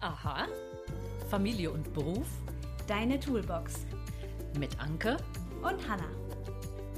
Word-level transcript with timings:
Aha. 0.00 0.46
Familie 1.28 1.72
und 1.72 1.92
Beruf 1.92 2.28
Deine 2.86 3.18
Toolbox 3.18 3.84
mit 4.58 4.78
Anke. 4.80 5.16
und 5.60 5.88
Hannah. 5.88 6.10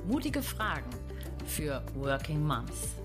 Mutige 0.07 0.43
Fragen 0.43 0.91
für 1.47 1.83
Working 1.95 2.47
Moms. 2.47 2.97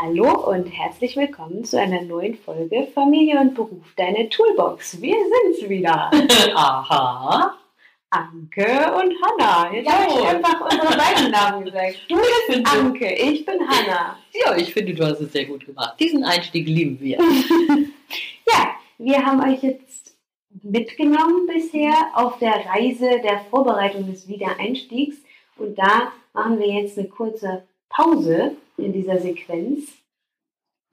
Hallo 0.00 0.50
und 0.50 0.66
herzlich 0.66 1.16
willkommen 1.16 1.64
zu 1.64 1.78
einer 1.78 2.00
neuen 2.00 2.34
Folge 2.34 2.88
Familie 2.94 3.38
und 3.40 3.54
Beruf 3.54 3.94
Deine 3.96 4.28
Toolbox. 4.30 5.00
Wir 5.02 5.16
sind's 5.44 5.68
wieder. 5.68 6.10
Aha. 6.54 7.58
Anke 8.14 8.92
und 8.94 9.12
Hannah. 9.22 9.74
Jetzt 9.74 9.90
habe 9.90 10.06
ich 10.08 10.26
einfach 10.26 10.60
unsere 10.60 10.96
beiden 10.96 11.30
Namen 11.30 11.64
gesagt. 11.64 11.96
Du 12.08 12.16
bist 12.16 12.72
Anke, 12.72 13.12
ich 13.12 13.44
bin 13.44 13.60
Hannah. 13.68 14.16
Ja, 14.32 14.56
ich 14.56 14.72
finde, 14.72 14.94
du 14.94 15.04
hast 15.04 15.20
es 15.20 15.32
sehr 15.32 15.46
gut 15.46 15.66
gemacht. 15.66 15.94
Diesen 15.98 16.24
Einstieg 16.24 16.66
lieben 16.66 16.98
wir. 17.00 17.18
Ja, 18.46 18.74
wir 18.98 19.24
haben 19.24 19.42
euch 19.42 19.62
jetzt 19.62 20.14
mitgenommen 20.62 21.46
bisher 21.46 21.94
auf 22.14 22.38
der 22.38 22.64
Reise 22.66 23.20
der 23.24 23.40
Vorbereitung 23.50 24.06
des 24.06 24.28
Wiedereinstiegs. 24.28 25.16
Und 25.56 25.78
da 25.78 26.12
machen 26.34 26.58
wir 26.58 26.68
jetzt 26.68 26.98
eine 26.98 27.08
kurze 27.08 27.64
Pause 27.88 28.52
in 28.76 28.92
dieser 28.92 29.18
Sequenz. 29.18 29.88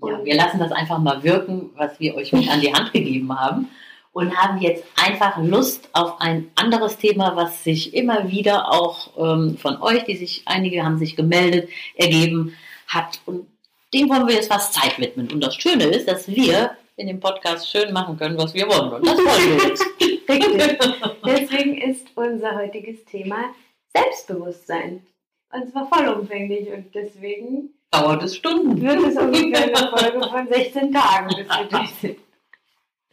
Ja, 0.04 0.24
wir 0.24 0.36
lassen 0.36 0.60
das 0.60 0.72
einfach 0.72 0.98
mal 0.98 1.22
wirken, 1.24 1.70
was 1.76 2.00
wir 2.00 2.16
euch 2.16 2.34
mit 2.34 2.50
an 2.50 2.62
die 2.62 2.74
Hand 2.74 2.92
gegeben 2.94 3.38
haben. 3.38 3.70
Und 4.14 4.36
haben 4.36 4.60
jetzt 4.60 4.84
einfach 5.02 5.38
Lust 5.38 5.90
auf 5.94 6.20
ein 6.20 6.52
anderes 6.56 6.98
Thema, 6.98 7.36
was 7.38 7.64
sich 7.64 7.94
immer 7.94 8.30
wieder 8.30 8.72
auch 8.72 9.12
ähm, 9.18 9.58
von 9.58 9.82
euch, 9.82 10.04
die 10.04 10.18
sich, 10.18 10.44
einige 10.46 10.84
haben 10.84 10.98
sich 10.98 11.16
gemeldet, 11.16 11.70
ergeben 11.96 12.54
hat. 12.88 13.22
Und 13.26 13.48
dem 13.94 14.10
wollen 14.10 14.28
wir 14.28 14.36
jetzt 14.36 14.50
was 14.50 14.74
Zeit 14.74 15.00
widmen. 15.00 15.32
Und 15.32 15.42
das 15.42 15.56
Schöne 15.56 15.86
ist, 15.86 16.10
dass 16.10 16.28
wir 16.28 16.72
in 16.98 17.08
dem 17.08 17.20
Podcast 17.20 17.70
schön 17.70 17.94
machen 17.94 18.18
können, 18.18 18.38
was 18.38 18.54
wir 18.54 18.68
wollen. 18.68 18.92
Und 18.92 19.08
das 19.08 19.18
wollen 19.18 19.58
wir 19.58 19.68
jetzt. 19.70 19.86
Deswegen 21.26 21.78
ist 21.78 22.08
unser 22.16 22.56
heutiges 22.56 23.04
Thema 23.06 23.54
Selbstbewusstsein. 23.94 25.06
Und 25.52 25.72
zwar 25.72 25.88
vollumfänglich. 25.88 26.70
Und 26.72 26.94
deswegen 26.94 27.74
Dauert 27.92 28.24
es 28.24 28.38
Stunden. 28.38 28.82
wird 28.82 29.04
es 29.04 29.18
ungefähr 29.18 29.66
eine 29.66 29.90
Folge 29.90 30.30
von 30.30 30.48
16 30.48 30.94
Tagen, 30.94 31.28
bis 31.28 31.48
wir 31.48 31.66
durch 31.70 31.90
sind. 32.02 32.18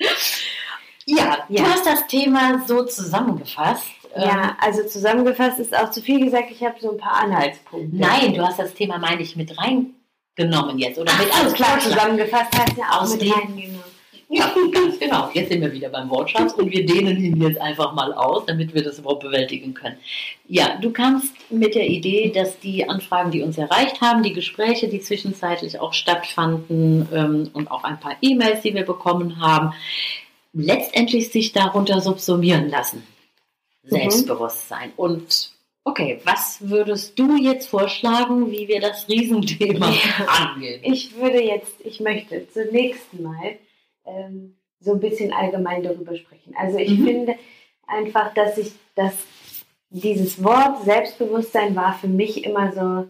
Ja, 1.08 1.38
Ja. 1.48 1.62
du 1.64 1.70
hast 1.70 1.86
das 1.86 2.06
Thema 2.06 2.62
so 2.66 2.84
zusammengefasst. 2.84 3.86
Ja, 4.16 4.56
also 4.60 4.84
zusammengefasst 4.86 5.58
ist 5.58 5.76
auch 5.76 5.90
zu 5.90 6.02
viel 6.02 6.24
gesagt. 6.24 6.50
Ich 6.50 6.62
habe 6.62 6.74
so 6.80 6.90
ein 6.92 6.98
paar 6.98 7.22
Anhaltspunkte. 7.22 7.94
Ähm, 7.94 8.00
nein, 8.00 8.34
du 8.34 8.46
hast 8.46 8.58
das 8.58 8.74
Thema, 8.74 8.98
meine 8.98 9.22
ich, 9.22 9.36
mit 9.36 9.52
reingenommen 9.58 10.78
jetzt. 10.78 10.98
Oder 10.98 11.12
mit 11.14 11.28
Ach, 11.32 11.48
so, 11.48 11.54
klar, 11.54 11.78
zusammengefasst 11.78 12.58
heißt 12.58 12.76
ja 12.76 12.84
auch 12.90 13.08
mit 13.08 13.22
reingenommen. 13.22 13.84
Ja, 14.30 14.50
ganz 14.72 14.98
genau. 14.98 15.30
Jetzt 15.32 15.50
sind 15.50 15.62
wir 15.62 15.72
wieder 15.72 15.88
beim 15.88 16.10
Wortschatz 16.10 16.52
und 16.54 16.70
wir 16.70 16.84
dehnen 16.84 17.16
ihn 17.22 17.40
jetzt 17.40 17.60
einfach 17.60 17.94
mal 17.94 18.12
aus, 18.12 18.44
damit 18.46 18.74
wir 18.74 18.82
das 18.82 18.98
überhaupt 18.98 19.22
bewältigen 19.22 19.72
können. 19.72 19.96
Ja, 20.46 20.76
du 20.80 20.90
kamst 20.90 21.32
mit 21.50 21.74
der 21.74 21.86
Idee, 21.86 22.30
dass 22.34 22.58
die 22.58 22.86
Anfragen, 22.88 23.30
die 23.30 23.42
uns 23.42 23.56
erreicht 23.56 24.00
haben, 24.02 24.22
die 24.22 24.34
Gespräche, 24.34 24.88
die 24.88 25.00
zwischenzeitlich 25.00 25.80
auch 25.80 25.94
stattfanden 25.94 27.08
ähm, 27.14 27.50
und 27.54 27.70
auch 27.70 27.84
ein 27.84 27.98
paar 28.00 28.16
E-Mails, 28.20 28.60
die 28.62 28.74
wir 28.74 28.84
bekommen 28.84 29.40
haben, 29.40 29.72
letztendlich 30.58 31.30
sich 31.30 31.52
darunter 31.52 32.00
subsumieren 32.00 32.68
lassen. 32.68 33.06
Mhm. 33.84 33.90
Selbstbewusstsein. 33.90 34.92
Und 34.96 35.52
okay, 35.84 36.20
was 36.24 36.58
würdest 36.60 37.18
du 37.18 37.36
jetzt 37.36 37.68
vorschlagen, 37.68 38.50
wie 38.50 38.68
wir 38.68 38.80
das 38.80 39.08
Riesenthema 39.08 39.92
angehen? 40.26 40.80
Ich 40.82 41.16
würde 41.16 41.42
jetzt, 41.42 41.74
ich 41.84 42.00
möchte 42.00 42.46
zunächst 42.52 43.14
mal 43.14 43.56
ähm, 44.04 44.56
so 44.80 44.92
ein 44.92 45.00
bisschen 45.00 45.32
allgemein 45.32 45.82
darüber 45.82 46.16
sprechen. 46.16 46.54
Also 46.56 46.78
ich 46.78 46.90
Mhm. 46.90 47.04
finde 47.04 47.38
einfach, 47.86 48.34
dass 48.34 48.58
ich 48.58 48.72
das, 48.94 49.14
dieses 49.90 50.42
Wort 50.44 50.84
Selbstbewusstsein 50.84 51.74
war 51.74 51.94
für 51.94 52.08
mich 52.08 52.44
immer 52.44 52.72
so 52.72 53.08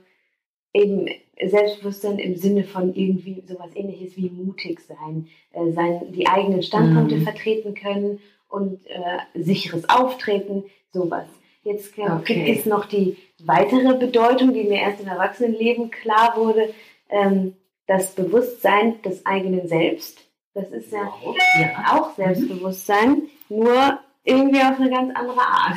eben 0.72 1.08
Selbstbewusstsein 1.46 2.18
im 2.18 2.36
Sinne 2.36 2.64
von 2.64 2.94
irgendwie 2.94 3.42
sowas 3.46 3.70
ähnliches 3.74 4.16
wie 4.16 4.30
mutig 4.30 4.80
sein, 4.80 5.28
äh, 5.52 5.70
sein 5.72 6.12
die 6.12 6.26
eigenen 6.26 6.62
Standpunkte 6.62 7.16
Mhm. 7.16 7.22
vertreten 7.22 7.74
können 7.74 8.20
und 8.48 8.86
äh, 8.86 9.18
sicheres 9.42 9.88
Auftreten, 9.88 10.64
sowas. 10.92 11.26
Jetzt 11.64 11.96
äh, 11.98 12.02
Okay. 12.10 12.44
gibt 12.44 12.58
es 12.60 12.66
noch 12.66 12.86
die 12.86 13.16
weitere 13.44 13.94
Bedeutung, 13.96 14.52
die 14.54 14.64
mir 14.64 14.80
erst 14.80 15.00
im 15.00 15.08
Erwachsenenleben 15.08 15.90
klar 15.90 16.34
wurde, 16.36 16.72
ähm, 17.10 17.54
das 17.86 18.14
Bewusstsein 18.14 19.00
des 19.02 19.24
eigenen 19.26 19.66
Selbst. 19.68 20.18
Das 20.54 20.70
ist 20.70 20.92
ja 20.92 21.12
Wow. 21.22 21.36
ja. 21.60 21.98
auch 21.98 22.14
Selbstbewusstsein, 22.16 23.22
nur 23.48 23.98
irgendwie 24.24 24.60
auf 24.60 24.78
eine 24.80 24.90
ganz 24.90 25.14
andere 25.14 25.40
Art. 25.40 25.76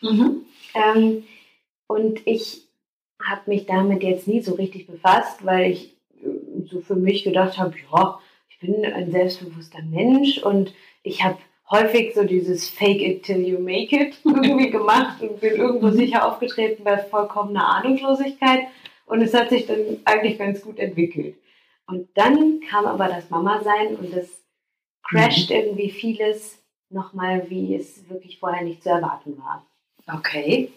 Mhm. 0.00 0.42
Ähm, 0.74 1.24
und 1.86 2.20
ich 2.26 2.67
habe 3.24 3.42
mich 3.46 3.66
damit 3.66 4.02
jetzt 4.02 4.28
nie 4.28 4.40
so 4.40 4.54
richtig 4.54 4.86
befasst, 4.86 5.44
weil 5.44 5.72
ich 5.72 5.96
äh, 6.22 6.66
so 6.66 6.80
für 6.80 6.96
mich 6.96 7.24
gedacht 7.24 7.58
habe, 7.58 7.74
ja, 7.92 8.18
ich 8.48 8.58
bin 8.60 8.84
ein 8.84 9.10
selbstbewusster 9.10 9.82
Mensch 9.82 10.38
und 10.38 10.74
ich 11.02 11.22
habe 11.22 11.38
häufig 11.70 12.14
so 12.14 12.24
dieses 12.24 12.68
Fake 12.68 13.02
it 13.02 13.24
till 13.24 13.40
you 13.40 13.58
make 13.58 13.94
it 13.94 14.18
irgendwie 14.24 14.70
gemacht 14.70 15.22
und 15.22 15.40
bin 15.40 15.54
irgendwo 15.54 15.90
sicher 15.90 16.26
aufgetreten 16.26 16.84
bei 16.84 16.98
vollkommener 16.98 17.66
Ahnungslosigkeit 17.68 18.66
und 19.06 19.22
es 19.22 19.34
hat 19.34 19.50
sich 19.50 19.66
dann 19.66 19.98
eigentlich 20.04 20.38
ganz 20.38 20.60
gut 20.60 20.78
entwickelt. 20.78 21.36
Und 21.86 22.08
dann 22.14 22.60
kam 22.68 22.86
aber 22.86 23.08
das 23.08 23.30
Mama-Sein 23.30 23.96
und 23.96 24.14
das 24.14 24.44
crasht 25.02 25.50
irgendwie 25.50 25.90
vieles 25.90 26.62
nochmal, 26.90 27.48
wie 27.48 27.74
es 27.74 28.08
wirklich 28.10 28.38
vorher 28.38 28.62
nicht 28.62 28.82
zu 28.82 28.90
erwarten 28.90 29.38
war. 29.38 29.66
Okay. 30.06 30.70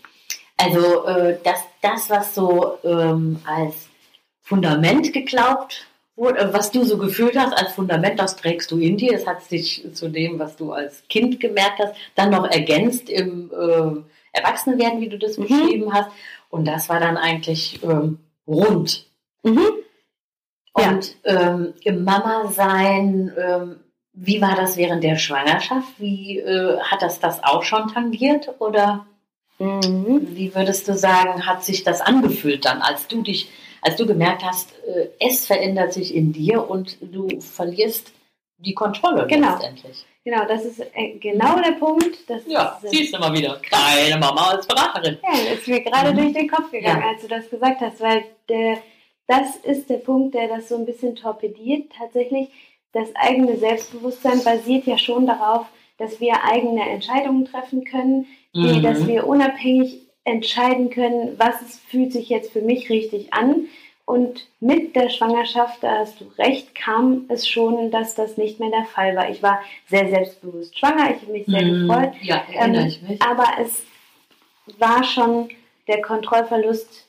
Also 0.62 1.06
äh, 1.06 1.38
das, 1.44 1.64
das, 1.82 2.10
was 2.10 2.36
so 2.36 2.78
ähm, 2.84 3.40
als 3.46 3.90
Fundament 4.42 5.14
geglaubt 5.14 5.88
wurde, 6.16 6.40
äh, 6.40 6.54
was 6.54 6.72
du 6.72 6.84
so 6.84 6.98
gefühlt 6.98 7.38
hast 7.38 7.54
als 7.54 7.74
Fundament, 7.74 8.20
das 8.20 8.36
trägst 8.36 8.70
du 8.72 8.78
in 8.78 8.98
dir. 8.98 9.14
Das 9.14 9.26
hat 9.26 9.44
sich 9.44 9.86
zu 9.94 10.10
dem, 10.10 10.40
was 10.40 10.56
du 10.58 10.72
als 10.72 11.04
Kind 11.10 11.40
gemerkt 11.40 11.80
hast, 11.80 11.96
dann 12.16 12.30
noch 12.32 12.50
ergänzt 12.50 13.10
im 13.10 13.50
äh, 13.52 14.38
Erwachsenenwerden, 14.38 15.02
wie 15.02 15.10
du 15.10 15.18
das 15.18 15.38
Mhm. 15.38 15.44
beschrieben 15.44 15.94
hast. 15.94 16.10
Und 16.50 16.66
das 16.66 16.90
war 16.90 17.00
dann 17.00 17.18
eigentlich 17.18 17.82
ähm, 17.84 18.20
rund. 18.48 19.06
Ja. 19.44 20.90
Und 20.90 21.16
ähm, 21.26 21.74
im 21.84 22.04
Mama-Sein, 22.04 23.34
ähm, 23.38 23.76
wie 24.14 24.42
war 24.42 24.56
das 24.56 24.78
während 24.78 25.04
der 25.04 25.16
Schwangerschaft? 25.18 25.88
Wie 25.98 26.40
äh, 26.40 26.80
hat 26.80 27.02
das 27.02 27.20
das 27.20 27.44
auch 27.44 27.64
schon 27.64 27.88
tangiert? 27.88 28.50
Oder 28.60 29.06
Mhm. 29.62 30.28
wie 30.36 30.54
würdest 30.56 30.88
du 30.88 30.94
sagen, 30.96 31.46
hat 31.46 31.64
sich 31.64 31.84
das 31.84 32.02
angefühlt 32.02 32.66
dann, 32.66 32.82
als 32.82 33.08
du 33.08 33.22
dich, 33.22 33.50
als 33.82 33.96
du 33.96 34.06
gemerkt 34.06 34.44
hast, 34.44 34.74
äh, 34.88 35.08
es 35.20 35.46
verändert 35.46 35.94
sich 35.94 36.14
in 36.16 36.34
dir 36.34 36.70
und 36.70 36.98
du 37.02 37.40
verlierst 37.40 38.12
die 38.58 38.74
Kontrolle 38.74 39.28
Genau. 39.28 39.54
letztendlich? 39.54 40.06
Genau, 40.24 40.46
das 40.48 40.66
ist 40.66 40.80
äh, 40.94 41.14
genau 41.20 41.56
der 41.60 41.72
Punkt. 41.80 42.30
Das 42.30 42.44
Ja, 42.46 42.80
ist, 42.84 42.92
siehst 42.92 43.14
du 43.16 43.20
mal 43.20 43.34
wieder. 43.34 43.60
Keine 43.68 44.20
Mama 44.20 44.52
als 44.52 44.68
Beraterin. 44.68 45.18
Ja, 45.24 45.54
ist 45.54 45.68
mir 45.68 45.82
gerade 45.82 46.12
Mhm. 46.14 46.18
durch 46.18 46.34
den 46.34 46.48
Kopf 46.50 46.70
gegangen, 46.72 47.02
Ja. 47.02 47.10
als 47.10 47.22
du 47.24 47.28
das 47.28 47.50
gesagt 47.50 47.82
hast, 47.82 48.00
weil 48.02 48.24
der, 48.48 48.78
das 49.28 49.56
ist 49.64 49.90
der 49.90 49.98
Punkt, 49.98 50.36
der 50.36 50.48
das 50.48 50.70
so 50.70 50.76
ein 50.76 50.86
bisschen 50.86 51.16
torpediert. 51.16 51.92
Tatsächlich, 51.98 52.50
das 52.94 53.08
eigene 53.16 53.58
Selbstbewusstsein 53.58 54.44
basiert 54.44 54.86
ja 54.86 54.98
schon 55.00 55.26
darauf, 55.26 55.66
dass 56.02 56.20
wir 56.20 56.44
eigene 56.44 56.90
Entscheidungen 56.90 57.46
treffen 57.46 57.84
können, 57.86 58.26
die, 58.56 58.80
Mhm. 58.80 58.82
dass 58.84 59.08
wir 59.08 59.28
unabhängig 59.28 60.02
entscheiden 60.24 60.90
können, 60.90 61.36
was 61.38 61.62
es 61.62 61.78
fühlt 61.80 62.12
sich 62.12 62.28
jetzt 62.30 62.52
für 62.52 62.62
mich 62.62 62.90
richtig 62.90 63.34
an. 63.34 63.68
Und 64.06 64.48
mit 64.60 64.96
der 64.96 65.10
Schwangerschaft, 65.10 65.84
da 65.84 66.00
hast 66.00 66.20
du 66.20 66.26
recht, 66.38 66.74
kam 66.76 67.26
es 67.30 67.48
schon, 67.48 67.92
dass 67.92 68.16
das 68.16 68.36
nicht 68.36 68.60
mehr 68.60 68.72
der 68.72 68.86
Fall 68.86 69.16
war. 69.16 69.30
Ich 69.30 69.42
war 69.44 69.62
sehr 69.88 70.10
selbstbewusst 70.10 70.78
schwanger, 70.78 71.12
ich 71.16 71.22
habe 71.22 71.32
mich 71.32 71.46
sehr 71.46 71.64
Mhm. 71.64 71.88
gefreut. 71.88 72.14
Ja, 72.22 72.44
erinnere 72.52 72.82
Ähm, 72.82 72.88
ich 72.88 73.02
mich. 73.04 73.22
Aber 73.22 73.46
es 73.62 73.86
war 74.80 75.04
schon 75.04 75.50
der 75.88 76.02
Kontrollverlust 76.02 77.08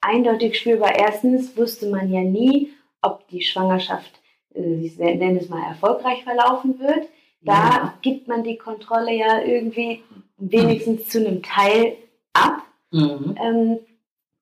eindeutig 0.00 0.58
spürbar. 0.58 0.94
Erstens 0.98 1.56
wusste 1.56 1.86
man 1.88 2.12
ja 2.12 2.20
nie, 2.20 2.72
ob 3.02 3.26
die 3.28 3.42
Schwangerschaft, 3.42 4.10
äh, 4.54 4.84
ich 4.84 4.98
nenne 4.98 5.38
es 5.40 5.48
mal, 5.48 5.62
erfolgreich 5.66 6.22
verlaufen 6.24 6.78
wird. 6.80 7.08
Da 7.44 7.94
gibt 8.02 8.28
man 8.28 8.44
die 8.44 8.56
Kontrolle 8.56 9.12
ja 9.12 9.42
irgendwie 9.42 10.02
wenigstens 10.38 11.08
zu 11.08 11.18
einem 11.18 11.42
Teil 11.42 11.96
ab. 12.32 12.62
Mhm. 12.90 13.36
Ähm, 13.42 13.78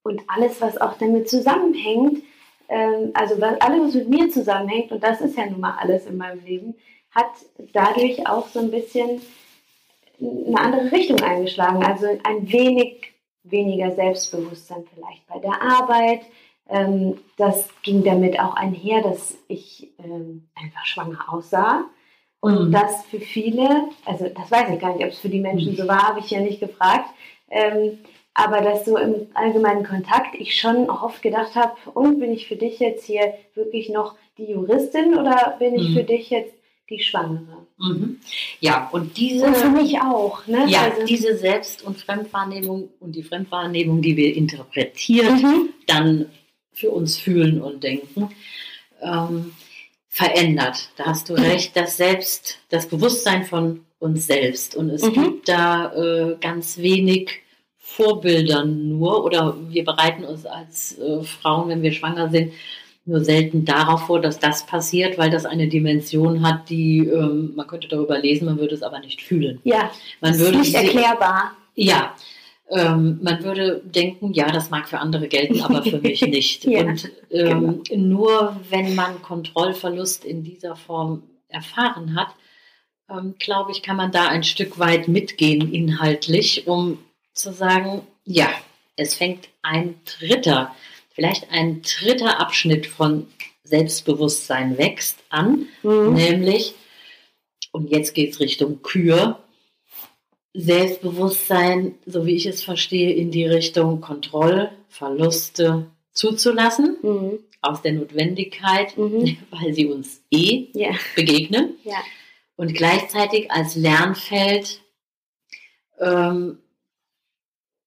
und 0.02 0.22
alles, 0.28 0.60
was 0.60 0.80
auch 0.80 0.94
damit 0.98 1.28
zusammenhängt, 1.28 2.22
ähm, 2.68 3.10
also 3.14 3.40
was, 3.40 3.60
alles, 3.60 3.88
was 3.88 3.94
mit 3.94 4.08
mir 4.08 4.30
zusammenhängt, 4.30 4.92
und 4.92 5.02
das 5.02 5.20
ist 5.20 5.36
ja 5.36 5.46
nun 5.46 5.60
mal 5.60 5.76
alles 5.78 6.06
in 6.06 6.16
meinem 6.16 6.44
Leben, 6.44 6.74
hat 7.10 7.30
dadurch 7.72 8.26
auch 8.28 8.48
so 8.48 8.60
ein 8.60 8.70
bisschen 8.70 9.20
eine 10.20 10.58
andere 10.58 10.92
Richtung 10.92 11.20
eingeschlagen. 11.20 11.84
Also 11.84 12.06
ein 12.24 12.50
wenig 12.52 13.12
weniger 13.42 13.90
Selbstbewusstsein 13.92 14.84
vielleicht 14.94 15.26
bei 15.26 15.38
der 15.38 15.60
Arbeit. 15.60 16.22
Ähm, 16.68 17.18
das 17.36 17.68
ging 17.82 18.04
damit 18.04 18.38
auch 18.38 18.54
einher, 18.54 19.02
dass 19.02 19.36
ich 19.48 19.92
ähm, 19.98 20.48
einfach 20.54 20.84
schwanger 20.86 21.32
aussah. 21.32 21.84
Und 22.40 22.68
Mhm. 22.68 22.72
das 22.72 23.04
für 23.10 23.20
viele, 23.20 23.88
also 24.06 24.28
das 24.34 24.50
weiß 24.50 24.70
ich 24.74 24.80
gar 24.80 24.94
nicht, 24.94 25.04
ob 25.04 25.10
es 25.12 25.18
für 25.18 25.28
die 25.28 25.40
Menschen 25.40 25.76
so 25.76 25.86
war, 25.86 26.08
habe 26.08 26.20
ich 26.20 26.30
ja 26.30 26.40
nicht 26.40 26.60
gefragt. 26.60 27.10
Ähm, 27.50 27.98
aber 28.32 28.60
dass 28.62 28.84
so 28.84 28.96
im 28.96 29.26
allgemeinen 29.34 29.84
Kontakt 29.84 30.36
ich 30.38 30.58
schon 30.58 30.88
oft 30.88 31.20
gedacht 31.20 31.54
habe, 31.56 31.72
und 31.94 32.20
bin 32.20 32.32
ich 32.32 32.46
für 32.46 32.56
dich 32.56 32.78
jetzt 32.78 33.04
hier 33.04 33.34
wirklich 33.54 33.88
noch 33.90 34.14
die 34.38 34.50
Juristin 34.52 35.18
oder 35.18 35.56
bin 35.58 35.74
ich 35.74 35.90
Mhm. 35.90 35.94
für 35.94 36.04
dich 36.04 36.30
jetzt 36.30 36.54
die 36.88 37.00
Schwangere? 37.00 37.66
Mhm. 37.78 38.20
Ja, 38.60 38.88
und 38.92 39.16
diese, 39.18 39.46
Und 39.46 39.56
für 39.56 39.68
mich 39.68 40.00
auch, 40.00 40.46
ne? 40.46 40.64
ja, 40.68 40.82
also, 40.82 41.04
diese 41.06 41.36
Selbst- 41.36 41.82
und 41.82 41.98
Fremdwahrnehmung 41.98 42.88
und 43.00 43.16
die 43.16 43.22
Fremdwahrnehmung, 43.22 44.00
die 44.00 44.16
wir 44.16 44.34
interpretieren, 44.34 45.42
Mhm. 45.42 45.68
dann 45.86 46.26
für 46.72 46.90
uns 46.90 47.18
fühlen 47.18 47.60
und 47.60 47.82
denken, 47.84 48.30
ähm, 49.02 49.52
verändert. 50.12 50.90
Da 50.96 51.04
hast 51.06 51.28
du 51.30 51.34
recht, 51.34 51.76
das 51.76 51.96
Selbst, 51.96 52.58
das 52.68 52.86
Bewusstsein 52.88 53.44
von 53.44 53.80
uns 54.00 54.26
selbst. 54.26 54.74
Und 54.74 54.90
es 54.90 55.02
Mhm. 55.02 55.12
gibt 55.12 55.48
da 55.48 55.92
äh, 55.94 56.36
ganz 56.40 56.78
wenig 56.78 57.30
Vorbilder 57.78 58.64
nur, 58.64 59.24
oder 59.24 59.56
wir 59.68 59.84
bereiten 59.84 60.24
uns 60.24 60.46
als 60.46 60.98
äh, 60.98 61.22
Frauen, 61.22 61.68
wenn 61.68 61.82
wir 61.82 61.92
schwanger 61.92 62.28
sind, 62.28 62.52
nur 63.06 63.24
selten 63.24 63.64
darauf 63.64 64.06
vor, 64.06 64.20
dass 64.20 64.38
das 64.38 64.66
passiert, 64.66 65.16
weil 65.16 65.30
das 65.30 65.44
eine 65.46 65.68
Dimension 65.68 66.46
hat, 66.46 66.68
die 66.68 66.98
ähm, 66.98 67.52
man 67.56 67.66
könnte 67.66 67.88
darüber 67.88 68.18
lesen, 68.18 68.44
man 68.46 68.58
würde 68.58 68.74
es 68.74 68.82
aber 68.82 69.00
nicht 69.00 69.22
fühlen. 69.22 69.60
ja, 69.64 69.90
Man 70.20 70.32
ist 70.34 70.40
würde 70.40 70.58
nicht 70.58 70.70
sie- 70.72 70.76
erklärbar. 70.76 71.52
ja, 71.74 72.14
ähm, 72.70 73.18
man 73.22 73.42
würde 73.42 73.82
denken, 73.84 74.32
ja, 74.32 74.50
das 74.50 74.70
mag 74.70 74.88
für 74.88 74.98
andere 74.98 75.28
gelten, 75.28 75.60
aber 75.60 75.82
für 75.82 75.98
mich 75.98 76.20
nicht. 76.36 76.64
Ja, 76.64 76.80
Und 76.82 77.10
ähm, 77.30 77.82
nur 77.94 78.56
wenn 78.70 78.94
man 78.94 79.20
Kontrollverlust 79.22 80.24
in 80.24 80.44
dieser 80.44 80.76
Form 80.76 81.22
erfahren 81.48 82.14
hat, 82.14 82.28
ähm, 83.10 83.34
glaube 83.38 83.72
ich, 83.72 83.82
kann 83.82 83.96
man 83.96 84.12
da 84.12 84.28
ein 84.28 84.44
Stück 84.44 84.78
weit 84.78 85.08
mitgehen 85.08 85.72
inhaltlich, 85.72 86.66
um 86.68 86.98
zu 87.34 87.52
sagen, 87.52 88.02
ja, 88.24 88.48
es 88.96 89.14
fängt 89.14 89.48
ein 89.62 89.96
dritter, 90.18 90.74
vielleicht 91.12 91.50
ein 91.50 91.82
dritter 91.82 92.38
Abschnitt 92.40 92.86
von 92.86 93.26
Selbstbewusstsein 93.64 94.78
wächst 94.78 95.18
an, 95.28 95.66
Mhm. 95.82 96.12
nämlich, 96.14 96.74
und 97.72 97.90
jetzt 97.90 98.14
geht 98.14 98.32
es 98.32 98.40
Richtung 98.40 98.82
Kür, 98.82 99.38
Selbstbewusstsein, 100.54 101.94
so 102.06 102.26
wie 102.26 102.34
ich 102.34 102.46
es 102.46 102.62
verstehe, 102.62 103.12
in 103.12 103.30
die 103.30 103.46
Richtung 103.46 104.00
Kontrollverluste 104.00 105.86
zuzulassen, 106.12 106.96
Mhm. 107.02 107.38
aus 107.62 107.82
der 107.82 107.92
Notwendigkeit, 107.92 108.96
Mhm. 108.98 109.36
weil 109.50 109.74
sie 109.74 109.86
uns 109.86 110.22
eh 110.30 110.68
Ja, 110.74 110.90
begegnen 111.14 111.76
ja. 111.84 111.98
und 112.56 112.74
gleichzeitig 112.74 113.50
als 113.50 113.76
Lernfeld 113.76 114.80
ähm, 116.00 116.58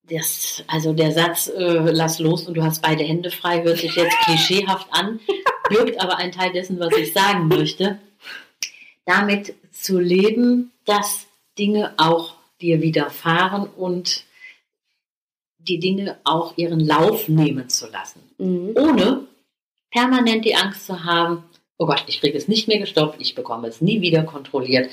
das, 0.03 0.63
also 0.67 0.93
der 0.93 1.11
Satz, 1.13 1.47
äh, 1.47 1.91
lass 1.91 2.19
los 2.19 2.47
und 2.47 2.55
du 2.55 2.63
hast 2.63 2.81
beide 2.81 3.03
Hände 3.03 3.31
frei, 3.31 3.63
hört 3.63 3.79
sich 3.79 3.95
jetzt 3.95 4.15
klischeehaft 4.25 4.87
an, 4.91 5.19
birgt 5.69 5.99
aber 6.01 6.17
einen 6.17 6.31
Teil 6.31 6.51
dessen, 6.53 6.79
was 6.79 6.95
ich 6.97 7.11
sagen 7.13 7.47
möchte. 7.47 7.99
Damit 9.05 9.53
zu 9.71 9.99
leben, 9.99 10.71
dass 10.85 11.25
Dinge 11.57 11.93
auch 11.97 12.35
dir 12.63 12.81
widerfahren 12.81 13.67
und 13.67 14.23
die 15.59 15.79
Dinge 15.79 16.17
auch 16.23 16.57
ihren 16.57 16.79
Lauf 16.79 17.27
nehmen 17.27 17.69
zu 17.69 17.87
lassen. 17.89 18.21
Mhm. 18.37 18.73
Ohne 18.75 19.27
permanent 19.91 20.43
die 20.43 20.55
Angst 20.55 20.87
zu 20.87 21.03
haben, 21.03 21.43
oh 21.77 21.85
Gott, 21.85 22.03
ich 22.07 22.19
kriege 22.19 22.37
es 22.37 22.47
nicht 22.47 22.67
mehr 22.67 22.79
gestoppt, 22.79 23.21
ich 23.21 23.35
bekomme 23.35 23.67
es 23.67 23.81
nie 23.81 24.01
wieder 24.01 24.23
kontrolliert. 24.23 24.89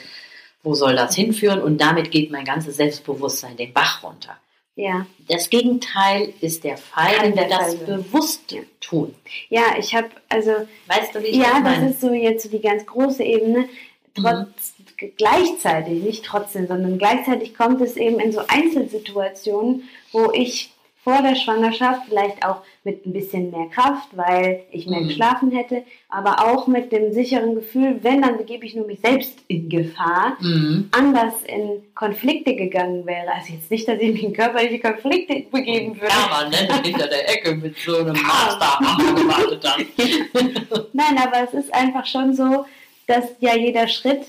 Wo 0.62 0.75
soll 0.75 0.94
das 0.94 1.14
hinführen? 1.14 1.62
Und 1.62 1.81
damit 1.81 2.11
geht 2.11 2.31
mein 2.31 2.44
ganzes 2.44 2.76
Selbstbewusstsein 2.76 3.56
den 3.56 3.73
Bach 3.73 4.02
runter. 4.02 4.37
Ja. 4.76 5.06
Das 5.28 5.50
Gegenteil 5.50 6.32
ist 6.40 6.64
der 6.64 6.76
Fall, 6.76 7.12
Kann 7.14 7.26
wenn 7.26 7.37
wir 7.37 7.49
das 7.49 7.75
Fall 7.75 7.87
bewusst 7.87 8.55
tun. 8.81 9.14
Ja, 9.49 9.76
ich 9.78 9.94
habe, 9.94 10.08
also, 10.28 10.52
Weißt 10.87 11.14
du, 11.14 11.23
wie 11.23 11.28
ich 11.28 11.37
ja, 11.37 11.44
das 11.44 11.52
das 11.55 11.62
meine? 11.62 11.90
ist 11.90 12.00
so 12.00 12.12
jetzt 12.12 12.43
so 12.44 12.49
die 12.50 12.61
ganz 12.61 12.84
große 12.87 13.23
Ebene. 13.23 13.69
Trotz, 14.14 14.74
g- 14.96 15.12
gleichzeitig, 15.16 16.02
nicht 16.02 16.24
trotzdem, 16.24 16.66
sondern 16.66 16.98
gleichzeitig 16.98 17.54
kommt 17.56 17.80
es 17.80 17.96
eben 17.96 18.18
in 18.20 18.32
so 18.32 18.40
Einzelsituationen, 18.48 19.88
wo 20.12 20.30
ich 20.32 20.72
vor 21.02 21.22
der 21.22 21.34
Schwangerschaft 21.34 22.02
vielleicht 22.08 22.44
auch 22.44 22.60
mit 22.84 23.06
ein 23.06 23.14
bisschen 23.14 23.50
mehr 23.50 23.68
Kraft, 23.68 24.08
weil 24.14 24.64
ich 24.70 24.86
mehr 24.86 25.00
Mhm. 25.00 25.08
geschlafen 25.08 25.50
hätte, 25.50 25.82
aber 26.10 26.44
auch 26.46 26.66
mit 26.66 26.92
dem 26.92 27.14
sicheren 27.14 27.54
Gefühl, 27.54 28.00
wenn, 28.02 28.20
dann 28.20 28.36
begebe 28.36 28.66
ich 28.66 28.74
nur 28.74 28.86
mich 28.86 29.00
selbst 29.00 29.38
in 29.48 29.70
Gefahr, 29.70 30.36
Mhm. 30.40 30.90
anders 30.92 31.42
in 31.46 31.82
Konflikte 31.94 32.54
gegangen 32.54 33.06
wäre. 33.06 33.32
Also 33.32 33.54
jetzt 33.54 33.70
nicht, 33.70 33.88
dass 33.88 33.98
ich 33.98 34.12
mich 34.12 34.22
in 34.24 34.34
körperliche 34.34 34.78
Konflikte 34.80 35.42
begeben 35.50 35.98
würde. 35.98 36.12
Permanent 36.14 36.84
hinter 36.86 37.06
der 37.06 37.30
Ecke 37.30 37.54
mit 37.54 37.78
so 37.78 37.96
einem 37.96 38.12
Masterhammer 38.22 39.14
gewartet 39.14 39.64
dann. 39.64 39.86
Nein, 40.92 41.16
aber 41.18 41.44
es 41.44 41.54
ist 41.54 41.72
einfach 41.72 42.04
schon 42.04 42.34
so, 42.34 42.66
dass 43.10 43.24
ja 43.40 43.56
jeder 43.56 43.88
Schritt, 43.88 44.22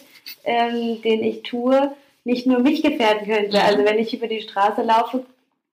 ähm, 0.43 1.01
den 1.01 1.23
ich 1.23 1.43
tue, 1.43 1.91
nicht 2.23 2.45
nur 2.47 2.59
mich 2.59 2.83
gefährden 2.83 3.27
könnte. 3.27 3.57
Mhm. 3.57 3.63
Also 3.65 3.85
wenn 3.85 3.99
ich 3.99 4.13
über 4.13 4.27
die 4.27 4.41
Straße 4.41 4.81
laufe, 4.81 5.25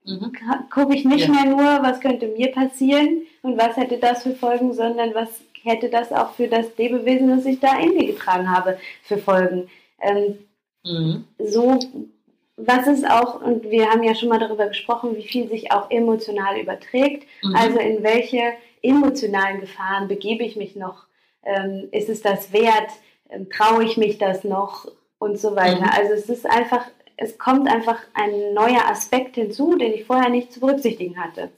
Mhm. 0.04 0.32
gucke 0.70 0.94
ich 0.94 1.04
nicht 1.04 1.26
Ja. 1.28 1.34
mehr 1.34 1.44
nur, 1.44 1.82
was 1.82 2.00
könnte 2.00 2.28
mir 2.28 2.50
passieren 2.52 3.22
und 3.42 3.58
was 3.58 3.76
hätte 3.76 3.98
das 3.98 4.22
für 4.22 4.34
Folgen, 4.34 4.72
sondern 4.72 5.14
was 5.14 5.28
hätte 5.62 5.90
das 5.90 6.12
auch 6.12 6.32
für 6.32 6.48
das 6.48 6.66
Lebewesen, 6.78 7.28
das 7.28 7.44
ich 7.44 7.60
da 7.60 7.78
in 7.78 7.94
mir 7.94 8.06
getragen 8.06 8.48
habe, 8.50 8.78
für 9.02 9.18
Folgen. 9.18 9.68
Ähm, 10.00 10.38
Mhm. 10.86 11.24
so, 11.38 11.78
was 12.56 12.86
ist 12.86 13.08
auch, 13.08 13.42
und 13.42 13.70
wir 13.70 13.90
haben 13.90 14.02
ja 14.02 14.14
schon 14.14 14.30
mal 14.30 14.38
darüber 14.38 14.68
gesprochen, 14.68 15.14
wie 15.16 15.24
viel 15.24 15.48
sich 15.48 15.72
auch 15.72 15.90
emotional 15.90 16.58
überträgt. 16.58 17.26
Mhm. 17.42 17.54
Also 17.54 17.78
in 17.78 18.02
welche 18.02 18.40
emotionalen 18.80 19.60
Gefahren 19.60 20.08
begebe 20.08 20.44
ich 20.44 20.56
mich 20.56 20.74
noch? 20.76 21.04
Ähm, 21.44 21.88
ist 21.92 22.08
es 22.08 22.22
das 22.22 22.52
wert? 22.52 22.90
Ähm, 23.30 23.48
traue 23.50 23.84
ich 23.84 23.96
mich 23.96 24.18
das 24.18 24.44
noch? 24.44 24.86
Und 25.20 25.36
so 25.38 25.56
weiter. 25.56 25.80
Mhm. 25.86 25.90
Also 25.96 26.12
es 26.12 26.28
ist 26.28 26.46
einfach, 26.46 26.82
es 27.16 27.38
kommt 27.38 27.68
einfach 27.68 27.98
ein 28.14 28.54
neuer 28.54 28.88
Aspekt 28.88 29.34
hinzu, 29.34 29.76
den 29.76 29.92
ich 29.92 30.04
vorher 30.04 30.28
nicht 30.28 30.52
zu 30.52 30.60
berücksichtigen 30.60 31.18
hatte. 31.18 31.50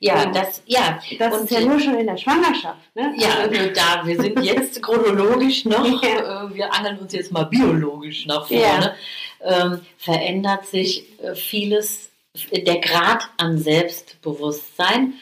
ja, 0.00 0.26
das, 0.26 0.62
ja. 0.66 0.98
Das 1.20 1.32
Und 1.32 1.44
ist 1.44 1.50
ja 1.52 1.60
nur 1.60 1.78
schon 1.78 1.94
in 1.94 2.08
der 2.08 2.16
Schwangerschaft. 2.16 2.80
Ne? 2.96 3.14
Ja, 3.16 3.28
Also, 3.42 3.70
da, 3.72 4.04
wir 4.04 4.20
sind 4.20 4.40
jetzt 4.40 4.82
chronologisch 4.82 5.64
noch, 5.64 6.02
Ja. 6.02 6.46
äh, 6.46 6.54
wir 6.54 6.74
angeln 6.74 6.98
uns 6.98 7.12
jetzt 7.12 7.30
mal 7.30 7.44
biologisch 7.44 8.26
nach 8.26 8.48
vorne, 8.48 8.96
ähm, 9.42 9.80
verändert 9.96 10.66
sich 10.66 11.06
äh, 11.22 11.36
vieles, 11.36 12.10
der 12.50 12.80
Grad 12.80 13.28
an 13.36 13.58
Selbstbewusstsein 13.58 15.14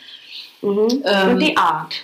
mhm. 0.63 1.03
ähm, 1.05 1.31
und 1.31 1.39
die 1.41 1.57
Art. 1.59 1.95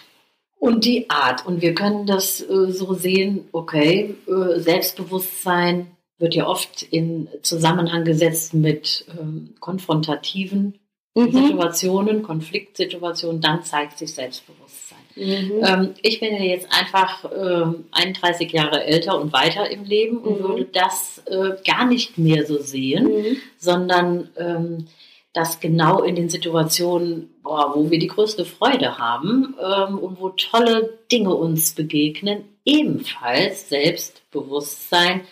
Und 0.59 0.85
die 0.85 1.09
Art. 1.11 1.47
Und 1.47 1.63
wir 1.63 1.75
können 1.75 2.07
das 2.07 2.41
äh, 2.41 2.71
so 2.71 2.95
sehen, 2.95 3.49
okay, 3.53 4.15
äh, 4.27 4.59
Selbstbewusstsein 4.59 5.89
wird 6.19 6.35
ja 6.35 6.47
oft 6.47 6.83
in 6.83 7.29
Zusammenhang 7.43 8.05
gesetzt 8.05 8.55
mit 8.55 9.07
ähm, 9.19 9.55
konfrontativen 9.61 10.75
Mhm. 11.15 11.33
Situationen, 11.33 12.23
Konfliktsituationen, 12.23 13.41
dann 13.41 13.65
zeigt 13.65 13.99
sich 13.99 14.15
Selbstbewusstsein. 14.15 14.99
Mhm. 15.17 15.53
Ähm, 15.65 15.95
ich 16.03 16.21
bin 16.21 16.33
ja 16.33 16.43
jetzt 16.43 16.69
einfach 16.71 17.25
ähm, 17.35 17.87
31 17.91 18.53
Jahre 18.53 18.85
älter 18.85 19.21
und 19.21 19.33
weiter 19.33 19.69
im 19.69 19.85
Leben 19.85 20.19
und 20.19 20.41
Mhm. 20.41 20.45
würde 20.45 20.65
das 20.67 21.23
äh, 21.27 21.57
gar 21.67 21.87
nicht 21.87 22.19
mehr 22.19 22.47
so 22.47 22.59
sehen, 22.59 23.07
Mhm. 23.07 23.37
sondern 23.57 24.29
ähm, 24.37 24.87
das 25.33 25.59
genau 25.61 26.03
in 26.03 26.15
den 26.15 26.29
Situationen, 26.29 27.31
boah, 27.49 27.75
wo 27.75 27.91
wir 27.91 27.99
die 27.99 28.09
größte 28.09 28.45
Freude 28.45 28.99
haben 28.99 29.57
ähm, 29.59 29.99
und 29.99 30.21
wo 30.21 30.29
tolle 30.29 30.99
Dinge 31.11 31.35
uns 31.35 31.75
begegnen, 31.75 32.45
ebenfalls 32.67 33.71
Selbstbewusstsein 33.71 35.27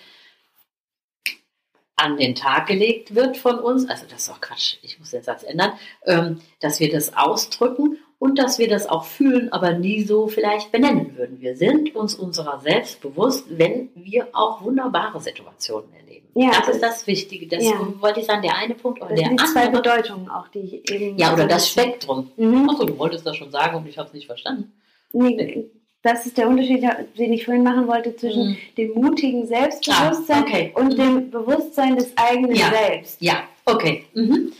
an 1.95 2.17
den 2.17 2.35
Tag 2.35 2.69
gelegt 2.69 3.15
wird 3.15 3.37
von 3.37 3.59
uns, 3.59 3.87
also 3.89 4.07
das 4.09 4.23
ist 4.23 4.31
auch 4.31 4.41
Quatsch, 4.41 4.77
ich 4.81 4.99
muss 4.99 5.11
den 5.11 5.23
Satz 5.23 5.43
ändern, 5.43 5.73
ähm, 6.07 6.41
dass 6.61 6.81
wir 6.81 6.91
das 6.91 7.15
ausdrücken 7.15 7.99
und 8.19 8.39
dass 8.39 8.59
wir 8.59 8.69
das 8.69 8.87
auch 8.89 9.05
fühlen, 9.05 9.53
aber 9.53 9.73
nie 9.73 10.03
so 10.03 10.27
vielleicht 10.29 10.73
benennen 10.73 11.17
würden. 11.17 11.41
Wir 11.41 11.57
sind 11.57 11.95
uns 11.95 12.15
unserer 12.15 12.61
selbst 12.61 13.01
bewusst, 13.01 13.47
wenn 13.51 13.91
wir 13.95 14.29
auch 14.33 14.63
wunderbare 14.63 15.21
Situationen 15.21 15.93
erleben. 15.95 16.27
Ja, 16.35 16.51
das 16.67 16.77
ist 16.77 16.83
das 16.83 17.07
Wichtige. 17.07 17.47
Das 17.47 17.65
Ja. 17.65 17.73
wollte 18.01 18.21
ich 18.21 18.27
sagen, 18.27 18.43
der 18.43 18.57
eine 18.57 18.75
Punkt 18.75 19.01
oder 19.03 19.15
der 19.15 19.29
die 19.31 19.37
zwei 19.37 19.67
andere. 19.67 19.83
Bedeutungen 19.83 20.29
auch, 20.29 20.49
die 20.49 20.59
ich 20.61 20.91
eben. 20.91 21.19
Ja, 21.19 21.33
oder 21.33 21.47
das 21.47 21.69
Spektrum. 21.69 22.31
Mhm. 22.37 22.69
Achso, 22.69 22.85
du 22.85 22.99
wolltest 22.99 23.27
das 23.27 23.37
schon 23.37 23.51
sagen 23.51 23.77
und 23.77 23.89
ich 23.89 23.97
habe 23.99 24.09
es 24.09 24.15
nicht 24.15 24.27
verstanden. 24.27 24.73
Nee, 25.13 25.71
das 26.03 26.27
ist 26.27 26.37
der 26.37 26.49
Unterschied, 26.49 26.85
den 27.19 27.33
ich 27.33 27.45
vorhin 27.45 27.63
machen 27.65 27.87
wollte 27.89 28.15
zwischen 28.17 28.51
Mhm. 28.51 28.57
dem 28.77 28.93
mutigen 28.95 29.47
Selbstbewusstsein 29.47 30.43
Ah, 30.45 30.47
okay. 30.47 30.73
und 30.75 30.93
Mhm. 30.93 30.97
dem 30.97 31.31
Bewusstsein 31.31 31.97
des 31.97 32.13
eigenen 32.17 32.55
Ja. 32.55 32.71
Selbst. 32.71 33.21
Ja, 33.23 33.45
okay. 33.65 34.05
Mhm. 34.15 34.53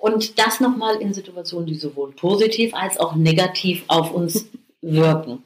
Und 0.00 0.38
das 0.38 0.60
nochmal 0.60 0.96
in 0.96 1.14
Situationen, 1.14 1.66
die 1.66 1.76
sowohl 1.76 2.12
positiv 2.12 2.74
als 2.74 2.98
auch 2.98 3.14
negativ 3.14 3.84
auf 3.88 4.12
uns 4.12 4.46
wirken. 4.82 5.42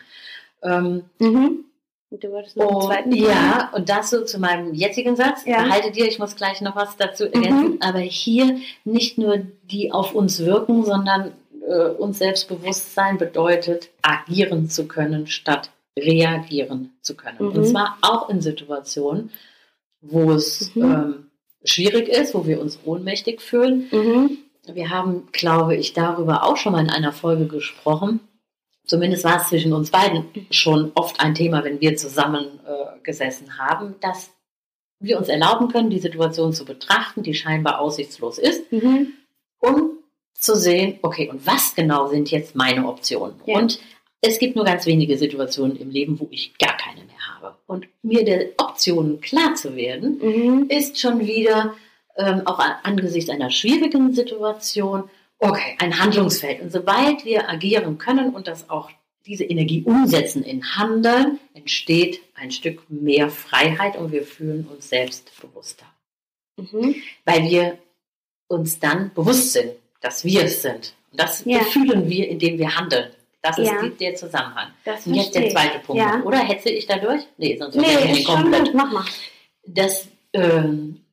Ähm, 0.63 1.05
Mhm. 1.19 1.65
Und 2.11 2.25
du 2.25 2.31
wolltest 2.33 2.57
noch 2.57 2.67
einen 2.69 2.77
Und, 2.77 2.83
zweiten 2.87 3.13
ja, 3.13 3.71
und 3.75 3.91
das 3.91 4.09
so 4.09 4.25
zu 4.25 4.39
meinem 4.39 4.73
jetzigen 4.73 5.15
Satz. 5.15 5.45
Ja. 5.45 5.65
Behalte 5.65 5.91
dir, 5.91 6.07
ich 6.07 6.19
muss 6.19 6.37
gleich 6.37 6.63
noch 6.63 6.75
was 6.75 6.97
dazu 6.97 7.25
ergänzen. 7.25 7.79
Aber 7.83 7.99
hier 7.99 8.59
nicht 8.85 9.19
nur 9.19 9.37
die 9.65 9.93
auf 9.93 10.15
uns 10.15 10.41
wirken, 10.41 10.85
sondern 10.85 11.33
äh, 11.69 11.89
uns 11.91 12.19
Selbstbewusstsein 12.19 13.19
bedeutet, 13.19 13.91
agieren 14.01 14.71
zu 14.71 14.89
können, 14.89 15.27
statt 15.27 15.71
reagieren 15.99 16.93
zu 17.03 17.15
können. 17.15 17.37
Mhm. 17.41 17.51
Und 17.51 17.65
zwar 17.67 17.99
auch 18.01 18.31
in 18.31 18.41
Situationen, 18.41 19.31
wo 20.01 20.33
es 20.33 20.75
Mhm. 20.75 20.83
ähm, 20.83 21.28
schwierig 21.71 22.09
ist, 22.09 22.35
wo 22.35 22.47
wir 22.47 22.61
uns 22.61 22.79
ohnmächtig 22.85 23.41
fühlen. 23.41 23.89
Mhm. 23.91 24.39
Wir 24.73 24.91
haben, 24.91 25.29
glaube 25.33 25.77
ich, 25.77 25.93
darüber 25.95 26.45
auch 26.45 26.57
schon 26.57 26.73
mal 26.73 26.85
in 26.85 26.91
einer 26.91 27.13
Folge 27.13 27.47
gesprochen. 27.47 28.21
Zumindest 28.87 29.25
war 29.25 29.41
es 29.41 29.49
zwischen 29.49 29.73
uns 29.73 29.91
beiden 29.91 30.25
schon 30.51 30.93
oft 30.95 31.21
ein 31.21 31.35
Thema, 31.35 31.65
wenn 31.65 31.81
wir 31.81 31.97
zusammen 31.97 32.61
äh, 32.67 32.99
gesessen 33.03 33.59
haben, 33.59 33.95
dass 34.01 34.31
wir 35.01 35.19
uns 35.19 35.29
erlauben 35.29 35.69
können, 35.69 35.91
die 35.91 36.01
Situation 36.01 36.53
zu 36.53 36.65
betrachten, 36.65 37.23
die 37.23 37.35
scheinbar 37.35 37.81
aussichtslos 37.81 38.39
ist, 38.39 38.71
Mhm. 38.73 39.13
um 39.61 39.99
zu 40.35 40.55
sehen, 40.55 40.99
okay, 41.03 41.29
und 41.29 41.47
was 41.47 41.75
genau 41.75 42.07
sind 42.09 42.31
jetzt 42.31 42.55
meine 42.55 42.87
Optionen? 42.87 43.37
Ja. 43.47 43.59
Und 43.59 43.81
es 44.21 44.39
gibt 44.39 44.57
nur 44.57 44.65
ganz 44.65 44.87
wenige 44.87 45.17
Situationen 45.17 45.77
im 45.77 45.91
Leben, 45.91 46.19
wo 46.19 46.29
ich 46.31 46.57
gar 46.59 46.77
keine 46.77 47.03
habe. 47.41 47.57
Und 47.67 47.87
mir 48.03 48.25
der 48.25 48.49
Optionen 48.59 49.21
klar 49.21 49.55
zu 49.55 49.77
werden, 49.77 50.19
Mhm. 50.23 50.67
ist 50.69 50.99
schon 51.01 51.21
wieder 51.27 51.75
ähm, 52.17 52.43
auch 52.47 52.59
an, 52.59 52.73
angesichts 52.83 53.31
einer 53.31 53.51
schwierigen 53.51 54.13
Situation, 54.13 55.05
okay, 55.39 55.77
ein 55.79 55.99
Handlungsfeld. 56.01 56.61
Und 56.61 56.73
sobald 56.73 57.25
wir 57.25 57.49
agieren 57.49 57.97
können 57.99 58.35
und 58.35 58.49
das 58.49 58.69
auch 58.71 58.91
diese 59.25 59.45
Energie 59.45 59.83
umsetzen 59.85 60.43
in 60.43 60.65
Handeln, 60.77 61.39
entsteht 61.55 62.21
ein 62.35 62.51
Stück 62.51 62.81
mehr 62.89 63.31
Freiheit 63.31 63.97
und 63.97 64.11
wir 64.11 64.25
fühlen 64.25 64.67
uns 64.67 64.89
selbstbewusster. 64.89 65.87
Mhm. 66.57 66.97
Weil 67.25 67.45
wir 67.45 67.79
uns 68.49 68.81
dann 68.81 69.13
bewusst 69.15 69.53
sind, 69.53 69.73
dass 70.01 70.25
wir 70.25 70.45
es 70.45 70.63
sind. 70.63 70.95
Und 71.13 71.21
das 71.21 71.45
Ja. 71.45 71.61
fühlen 71.61 72.09
wir, 72.09 72.29
indem 72.29 72.59
wir 72.59 72.77
handeln. 72.77 73.11
Das 73.43 73.57
ist 73.59 73.67
Ja. 73.69 73.83
der 73.89 74.15
Zusammenhang. 74.17 74.69
Das 74.85 75.07
Und 75.07 75.15
jetzt 75.15 75.35
der 75.35 75.49
zweite 75.51 75.79
Punkt. 75.79 76.01
Ja. 76.03 76.23
Oder 76.25 76.39
hetze 76.39 76.71
ich 76.71 76.87
dadurch? 76.87 77.23
Nee, 77.37 77.57
sonst 77.57 77.77
Nee, 77.77 77.87
ich 78.13 78.25
schon 78.25 78.35
komplett 78.43 78.65
gut. 78.67 78.75
Mach 78.75 78.91
mal. 78.93 79.05
dass 79.67 80.09
ähm, 80.33 81.05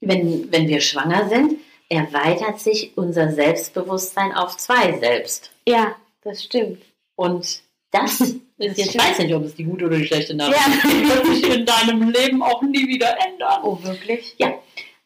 wenn, 0.00 0.50
wenn 0.50 0.66
wir 0.68 0.80
schwanger 0.80 1.28
sind, 1.28 1.58
erweitert 1.88 2.58
sich 2.60 2.92
unser 2.96 3.30
Selbstbewusstsein 3.32 4.32
auf 4.32 4.56
zwei 4.56 4.98
selbst. 4.98 5.52
Ja, 5.66 5.94
das 6.22 6.42
stimmt. 6.42 6.82
Und 7.16 7.60
das 7.92 8.20
ist 8.20 8.36
jetzt, 8.58 8.78
ich 8.78 8.98
weiß 8.98 9.18
nicht, 9.20 9.34
ob 9.34 9.44
es 9.44 9.54
die 9.54 9.64
gute 9.64 9.84
oder 9.86 9.98
die 9.98 10.06
schlechte 10.06 10.34
Nachricht 10.34 10.58
Ja. 10.58 10.72
ist. 10.72 10.84
Die 10.84 11.08
wird 11.08 11.26
sich 11.26 11.54
in 11.54 11.66
deinem 11.66 12.10
Leben 12.10 12.42
auch 12.42 12.62
nie 12.62 12.88
wieder 12.88 13.16
ändern. 13.24 13.60
Oh, 13.62 13.78
wirklich? 13.82 14.34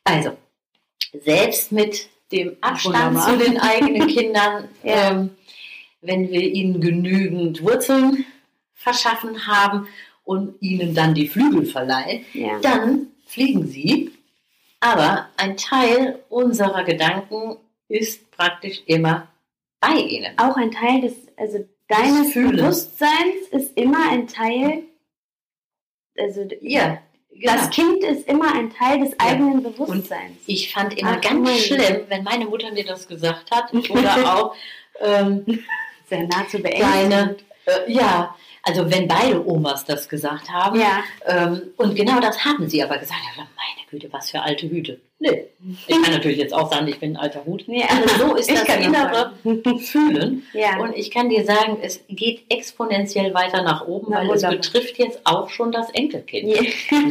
Also, 0.04 0.36
selbst 1.24 1.72
mit 1.72 2.08
dem 2.32 2.56
Abstand 2.60 2.96
Wunderbar. 3.16 3.28
zu 3.30 3.44
den 3.44 3.58
eigenen 3.60 4.06
Kindern, 4.08 4.68
Ja. 4.82 5.10
ähm, 5.10 5.36
wenn 6.06 6.30
wir 6.30 6.40
ihnen 6.42 6.80
genügend 6.80 7.62
Wurzeln 7.62 8.24
verschaffen 8.74 9.46
haben 9.46 9.88
und 10.24 10.60
ihnen 10.60 10.94
dann 10.94 11.14
die 11.14 11.28
Flügel 11.28 11.66
verleihen, 11.66 12.24
Ja. 12.32 12.58
dann 12.60 13.08
fliegen 13.26 13.66
sie. 13.66 14.12
Aber 14.80 15.28
ein 15.36 15.56
Teil 15.56 16.20
unserer 16.28 16.84
Gedanken 16.84 17.56
ist 17.88 18.30
praktisch 18.30 18.82
immer 18.86 19.28
bei 19.80 19.94
ihnen. 19.94 20.38
Auch 20.38 20.56
ein 20.56 20.70
Teil 20.70 21.00
des, 21.00 21.14
also 21.36 21.66
deines. 21.88 22.34
Bewusstseins 22.34 23.48
ist 23.52 23.76
immer 23.76 24.10
ein 24.10 24.26
Teil, 24.26 24.82
also 26.18 26.48
Ja, 26.60 26.98
das 27.44 27.70
genau. 27.70 27.90
Kind 27.90 28.04
ist 28.04 28.28
immer 28.28 28.54
ein 28.54 28.70
Teil 28.72 29.00
des 29.00 29.18
eigenen 29.20 29.62
Bewusstseins. 29.62 30.36
Ich 30.46 30.72
fand 30.72 30.96
immer 30.98 31.16
Ach, 31.16 31.20
ganz 31.20 31.50
schlimm, 31.60 32.02
wenn 32.08 32.24
meine 32.24 32.46
Mutter 32.46 32.72
mir 32.72 32.84
das 32.84 33.06
gesagt 33.06 33.50
hat 33.50 33.72
oder 33.90 34.34
auch 34.36 34.54
ähm, 35.00 35.44
Sehr 36.08 36.22
nah 36.24 36.46
zu 36.48 36.60
deine, 36.60 37.36
äh, 37.66 37.92
ja, 37.92 38.34
also 38.62 38.90
wenn 38.90 39.06
beide 39.08 39.46
Omas 39.46 39.84
das 39.84 40.08
gesagt 40.08 40.50
haben. 40.50 40.78
Ja. 40.80 41.02
Ähm, 41.26 41.62
und 41.76 41.94
genau 41.94 42.20
das 42.20 42.44
haben 42.44 42.68
sie 42.68 42.82
aber 42.82 42.98
gesagt. 42.98 43.20
Ja, 43.36 43.42
meine 43.42 43.88
Güte, 43.90 44.12
was 44.12 44.30
für 44.30 44.40
alte 44.42 44.68
Hüte. 44.68 45.00
Nee. 45.18 45.44
Ich 45.86 46.02
kann 46.02 46.12
natürlich 46.12 46.38
jetzt 46.38 46.52
auch 46.52 46.70
sagen, 46.70 46.86
ich 46.88 46.98
bin 47.00 47.12
ein 47.12 47.16
alter 47.16 47.44
Hut. 47.44 47.64
Ja. 47.68 47.86
Also 47.88 48.26
so 48.28 48.34
ist 48.34 48.50
Ich 48.50 48.58
das 48.58 48.76
innere. 48.76 49.32
Fühlen. 49.80 50.42
Ja. 50.52 50.78
Und 50.78 50.94
ich 50.96 51.10
kann 51.10 51.28
dir 51.30 51.44
sagen, 51.44 51.78
es 51.80 52.00
geht 52.08 52.44
exponentiell 52.50 53.32
weiter 53.34 53.62
nach 53.62 53.86
oben, 53.86 54.08
Na, 54.10 54.18
weil 54.18 54.24
es 54.26 54.42
wunderbar. 54.42 54.56
betrifft 54.58 54.98
jetzt 54.98 55.20
auch 55.24 55.48
schon 55.48 55.72
das 55.72 55.88
Enkelkind. 55.90 56.48
ja. 56.54 56.62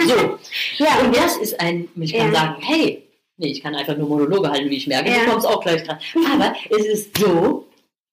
So. 0.08 0.38
ja. 0.84 1.00
Und 1.04 1.16
das 1.16 1.38
ist 1.38 1.60
ein, 1.60 1.88
ich 2.00 2.14
kann 2.14 2.34
sagen, 2.34 2.62
hey, 2.62 3.04
nee, 3.38 3.48
ich 3.48 3.64
kann 3.64 3.74
einfach 3.75 3.98
nur 3.98 4.08
Monologe 4.08 4.50
halten, 4.52 4.70
wie 4.70 4.78
ich 4.78 4.88
merke, 4.88 5.10
du 5.12 5.32
kommst 5.32 5.48
auch 5.48 5.62
gleich 5.62 5.84
dran. 5.84 5.98
Aber 6.34 6.54
es 6.70 6.86
ist 6.86 7.18
so, 7.18 7.66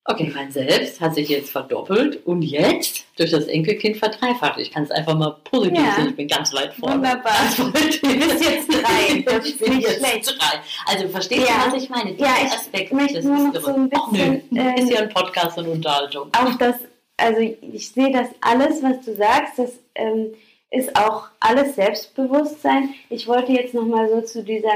okay, 0.05 0.33
mein 0.35 0.51
Selbst 0.51 1.01
hat 1.01 1.15
sich 1.15 1.29
jetzt 1.29 1.51
verdoppelt 1.51 2.27
und 2.27 2.43
jetzt 2.43 3.05
durch 3.17 3.31
das 3.31 3.45
Enkelkind 3.47 3.97
verdreifacht. 3.97 4.59
Ich 4.59 4.71
kann 4.73 4.83
es 4.83 4.91
einfach 4.91 5.15
mal 5.17 5.37
positiv 5.45 5.79
Ja. 5.79 5.95
sehen, 5.97 6.09
ich 6.11 6.17
bin 6.17 6.29
ganz 6.29 6.53
weit 6.55 6.75
vorne. 6.75 6.97
Wunderbar. 6.97 7.33
Du 7.57 7.71
bist 7.73 8.03
jetzt 8.03 8.69
drei, 8.73 9.21
das 9.25 9.47
ich 9.47 9.59
bin 9.59 9.81
jetzt 9.81 9.99
schlecht. 9.99 10.27
drei. 10.39 10.59
Also 10.87 11.09
verstehst 11.09 11.49
Ja. 11.49 11.67
du, 11.69 11.77
was 11.77 11.83
ich 11.83 11.89
meine? 11.91 12.11
Ja, 12.11 12.17
Dieser 12.17 12.47
ich 12.47 12.53
Aspekt, 12.53 12.93
möchte 12.93 13.15
das 13.15 13.25
nur 13.25 13.37
ist 13.37 13.45
noch 13.45 13.55
irre. 13.55 13.63
so 13.65 13.75
ein 13.75 13.91
Ach, 13.95 14.11
bisschen, 14.11 14.43
ähm, 14.57 14.77
ist 14.77 14.91
ja 14.91 15.01
ein 15.01 15.09
Podcast 15.11 15.59
und 15.59 15.69
Unterhaltung. 15.69 16.29
auch 16.37 16.55
das, 16.59 16.77
also 17.17 17.41
ich 17.41 17.89
sehe 17.91 18.11
das 18.11 18.29
alles, 18.41 18.83
was 18.83 19.05
du 19.05 19.15
sagst, 19.15 19.59
das 19.59 19.71
ähm, 19.95 20.33
ist 20.71 20.97
auch 20.97 21.29
alles 21.39 21.75
Selbstbewusstsein. 21.77 22.95
Ich 23.11 23.29
wollte 23.29 23.53
jetzt 23.53 23.75
nochmal 23.75 24.09
so 24.09 24.21
zu 24.23 24.43
dieser 24.43 24.73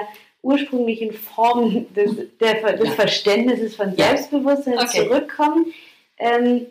ursprünglichen 0.46 1.12
Form 1.12 1.86
des, 1.94 2.10
der, 2.40 2.72
des 2.76 2.86
Ja. 2.88 2.92
Verständnisses 2.92 3.74
von. 3.76 3.94
Selbstbewusstsein 3.94 4.78
Okay. 4.78 5.04
zurückkommen, 5.04 5.66
ähm, 6.18 6.66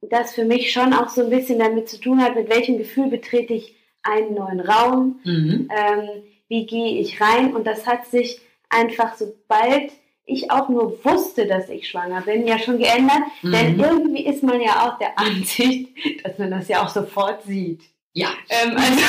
das 0.00 0.34
für 0.34 0.44
mich 0.44 0.72
schon 0.72 0.92
auch 0.92 1.08
so 1.08 1.22
ein 1.24 1.30
bisschen 1.30 1.58
damit 1.58 1.88
zu 1.88 2.00
tun 2.00 2.22
hat, 2.22 2.34
mit 2.34 2.48
welchem 2.48 2.78
Gefühl 2.78 3.08
betrete 3.08 3.54
ich 3.54 3.74
einen 4.02 4.34
neuen 4.34 4.60
Raum, 4.60 5.20
Mhm. 5.24 5.68
ähm, 5.76 6.08
wie 6.48 6.64
gehe 6.66 7.00
ich 7.00 7.20
rein 7.20 7.54
und 7.54 7.66
das 7.66 7.86
hat 7.86 8.06
sich 8.06 8.40
einfach, 8.68 9.16
sobald 9.16 9.90
ich 10.24 10.50
auch 10.50 10.68
nur 10.68 11.04
wusste, 11.04 11.46
dass 11.46 11.68
ich 11.68 11.88
schwanger 11.88 12.20
bin, 12.22 12.46
ja 12.46 12.58
schon 12.58 12.78
geändert, 12.78 13.22
denn 13.42 13.76
Mhm. 13.76 13.84
irgendwie 13.84 14.26
ist 14.26 14.42
man 14.42 14.60
ja 14.60 14.86
auch 14.88 14.98
der 14.98 15.18
Ansicht, 15.18 15.88
dass 16.24 16.38
man 16.38 16.50
das 16.50 16.68
ja 16.68 16.82
auch 16.84 16.88
sofort 16.88 17.42
sieht. 17.44 17.80
Ja, 18.18 18.28
Ähm, 18.48 18.70
also, 18.76 19.02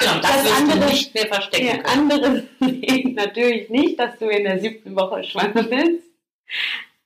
genau, 0.00 0.20
das, 0.22 0.32
Das 0.32 0.44
wirst 0.44 0.56
andere- 0.60 0.80
du 0.80 0.86
nicht 0.86 1.14
mehr 1.14 1.26
verstecken 1.26 1.66
ja, 1.66 1.76
können. 1.78 2.10
andere 2.10 2.42
sehen 2.60 3.14
natürlich 3.14 3.68
nicht, 3.68 3.98
dass 4.00 4.18
du 4.18 4.28
in 4.28 4.44
der 4.44 4.58
siebten 4.58 4.96
Woche 4.96 5.22
schwanger 5.22 5.64
bist, 5.64 6.02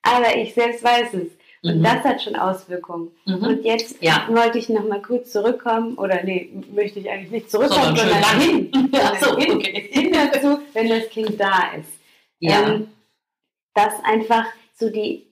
aber 0.03 0.37
ich 0.37 0.55
selbst 0.55 0.85
weiß 0.85 1.15
es. 1.15 1.29
Und 1.65 1.79
Mhm. 1.81 1.83
das 1.83 2.05
hat 2.05 2.23
schon 2.23 2.37
Auswirkungen. 2.37 3.11
Mhm. 3.27 3.35
Und 3.43 3.65
jetzt 3.65 4.01
Ja. 4.01 4.29
wollte 4.31 4.59
ich 4.59 4.69
noch 4.69 4.87
mal 4.87 5.03
kurz 5.03 5.33
zurückkommen, 5.33 5.97
oder 5.99 6.23
nee, 6.23 6.49
möchte 6.73 7.01
ich 7.01 7.11
eigentlich 7.11 7.33
nicht 7.33 7.51
zurückkommen, 7.51 7.97
Sondern 7.97 8.23
sondern, 8.23 8.41
hin. 8.41 8.91
Ach 8.95 9.17
so, 9.21 9.37
hin, 9.37 9.57
okay. 9.57 9.89
hin 9.91 10.13
dazu, 10.13 10.61
wenn 10.75 10.89
das 10.89 11.09
Kind 11.11 11.41
da 11.41 11.73
ist. 11.77 11.91
Ja. 12.39 12.69
Ähm, 12.75 12.89
dass 13.75 13.95
einfach 14.05 14.45
so 14.77 14.91
die, 14.91 15.27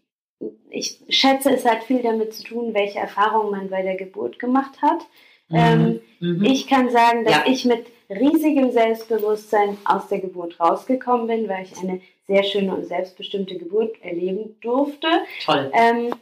ich 0.71 0.99
schätze, 1.09 1.52
es 1.52 1.64
hat 1.64 1.85
viel 1.85 2.02
damit 2.02 2.35
zu 2.35 2.42
tun, 2.42 2.75
welche 2.75 2.99
Erfahrungen 2.99 3.52
man 3.52 3.71
bei 3.71 3.83
der 3.83 3.95
Geburt 3.97 4.40
gemacht 4.40 4.83
hat. 4.83 5.06
Ähm, 5.50 6.00
Mhm. 6.18 6.44
Ich 6.44 6.66
kann 6.66 6.88
sagen, 6.90 7.24
dass 7.24 7.34
Ja. 7.34 7.44
ich 7.46 7.64
mit 7.66 7.86
riesigem 8.08 8.70
Selbstbewusstsein 8.70 9.76
aus 9.84 10.08
der 10.08 10.20
Geburt 10.20 10.58
rausgekommen 10.58 11.26
bin, 11.26 11.48
weil 11.48 11.64
ich 11.64 11.76
eine 11.78 12.00
sehr 12.26 12.42
schöne 12.42 12.74
und 12.74 12.86
selbstbestimmte 12.86 13.56
Geburt 13.58 14.02
erleben 14.02 14.56
durfte. 14.62 15.06
Toll. 15.44 15.70
Ähm, 15.74 16.14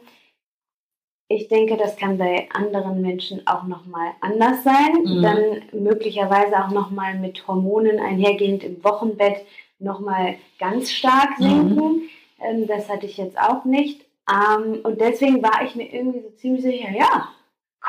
ich 1.27 1.47
denke, 1.47 1.77
das 1.77 1.95
kann 1.95 2.17
bei 2.17 2.47
anderen 2.53 3.01
Menschen 3.01 3.47
auch 3.47 3.63
nochmal 3.63 4.11
anders 4.21 4.63
sein. 4.63 4.93
Mhm. 5.03 5.21
Dann 5.23 5.61
möglicherweise 5.83 6.63
auch 6.63 6.71
nochmal 6.71 7.17
mit 7.17 7.47
Hormonen 7.47 7.99
einhergehend 7.99 8.63
im 8.63 8.83
Wochenbett 8.83 9.45
nochmal 9.79 10.35
ganz 10.59 10.91
stark 10.91 11.39
Mhm. 11.39 11.43
sinken. 11.43 12.01
Ähm, 12.41 12.67
das 12.67 12.89
hatte 12.89 13.05
ich 13.05 13.17
jetzt 13.17 13.37
auch 13.39 13.63
nicht. 13.65 14.01
Ähm, 14.29 14.81
und 14.83 14.99
deswegen 15.01 15.41
war 15.41 15.63
ich 15.63 15.75
mir 15.75 15.91
irgendwie 15.91 16.21
so 16.21 16.29
ziemlich 16.31 16.63
sicher, 16.63 16.91
ja, 16.91 17.29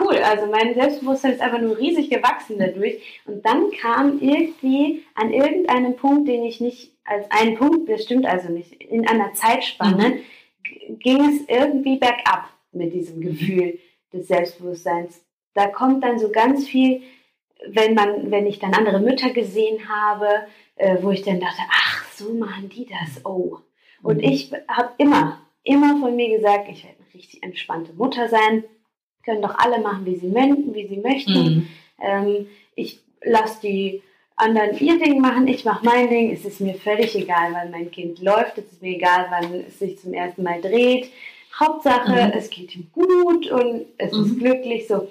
cool. 0.00 0.16
Also 0.18 0.46
mein 0.46 0.74
Selbstbewusstsein 0.74 1.32
ist 1.32 1.40
einfach 1.40 1.60
nur 1.60 1.78
riesig 1.78 2.10
gewachsen 2.10 2.56
dadurch. 2.58 3.20
Und 3.26 3.44
dann 3.44 3.70
kam 3.70 4.20
irgendwie 4.20 5.04
an 5.14 5.32
irgendeinem 5.32 5.96
Punkt, 5.96 6.28
den 6.28 6.44
ich 6.44 6.60
nicht 6.60 6.92
als 7.04 7.30
einen 7.30 7.56
Punkt, 7.56 7.88
das 7.88 8.02
stimmt 8.02 8.26
also 8.26 8.50
nicht, 8.52 8.72
in 8.82 9.06
einer 9.06 9.32
Zeitspanne, 9.34 10.20
g- 10.64 10.94
ging 10.98 11.20
es 11.28 11.48
irgendwie 11.48 11.96
bergab 11.96 12.48
mit 12.72 12.92
diesem 12.92 13.20
Gefühl 13.20 13.78
des 14.12 14.26
Selbstbewusstseins. 14.28 15.24
Da 15.54 15.68
kommt 15.68 16.02
dann 16.04 16.18
so 16.18 16.30
ganz 16.30 16.66
viel, 16.66 17.02
wenn 17.68 17.94
man, 17.94 18.30
wenn 18.30 18.46
ich 18.46 18.58
dann 18.58 18.74
andere 18.74 19.00
Mütter 19.00 19.30
gesehen 19.30 19.88
habe, 19.88 20.46
äh, 20.74 20.96
wo 21.00 21.10
ich 21.10 21.22
dann 21.22 21.40
dachte, 21.40 21.62
ach, 21.70 22.04
so 22.12 22.34
machen 22.34 22.68
die 22.68 22.86
das, 22.86 23.24
oh. 23.24 23.58
Und 24.02 24.18
Mhm. 24.18 24.24
ich 24.24 24.52
habe 24.68 24.90
immer, 24.98 25.40
immer 25.62 25.98
von 25.98 26.14
mir 26.16 26.36
gesagt, 26.36 26.68
ich 26.68 26.84
werde 26.84 26.96
eine 26.98 27.14
richtig 27.14 27.42
entspannte 27.42 27.92
Mutter 27.94 28.28
sein. 28.28 28.64
Können 29.26 29.42
doch 29.42 29.58
alle 29.58 29.80
machen, 29.80 30.06
wie 30.06 30.16
sie, 30.16 30.32
wie 30.32 30.86
sie 30.86 30.96
möchten. 30.96 31.32
Mhm. 31.32 31.68
Ähm, 32.00 32.46
ich 32.74 33.00
lasse 33.22 33.60
die 33.60 34.02
anderen 34.36 34.78
ihr 34.78 34.98
Ding 34.98 35.20
machen, 35.20 35.48
ich 35.48 35.64
mache 35.64 35.84
mein 35.84 36.08
Ding. 36.08 36.32
Es 36.32 36.44
ist 36.44 36.60
mir 36.60 36.74
völlig 36.74 37.14
egal, 37.14 37.52
wann 37.52 37.70
mein 37.70 37.90
Kind 37.90 38.20
läuft. 38.22 38.56
Es 38.58 38.72
ist 38.72 38.82
mir 38.82 38.96
egal, 38.96 39.26
wann 39.30 39.64
es 39.66 39.78
sich 39.78 39.98
zum 39.98 40.14
ersten 40.14 40.42
Mal 40.42 40.60
dreht. 40.60 41.10
Hauptsache, 41.58 42.12
mhm. 42.12 42.32
es 42.34 42.50
geht 42.50 42.76
ihm 42.76 42.90
gut 42.92 43.50
und 43.50 43.86
es 43.98 44.12
mhm. 44.12 44.24
ist 44.24 44.38
glücklich. 44.38 44.86
So, 44.86 45.10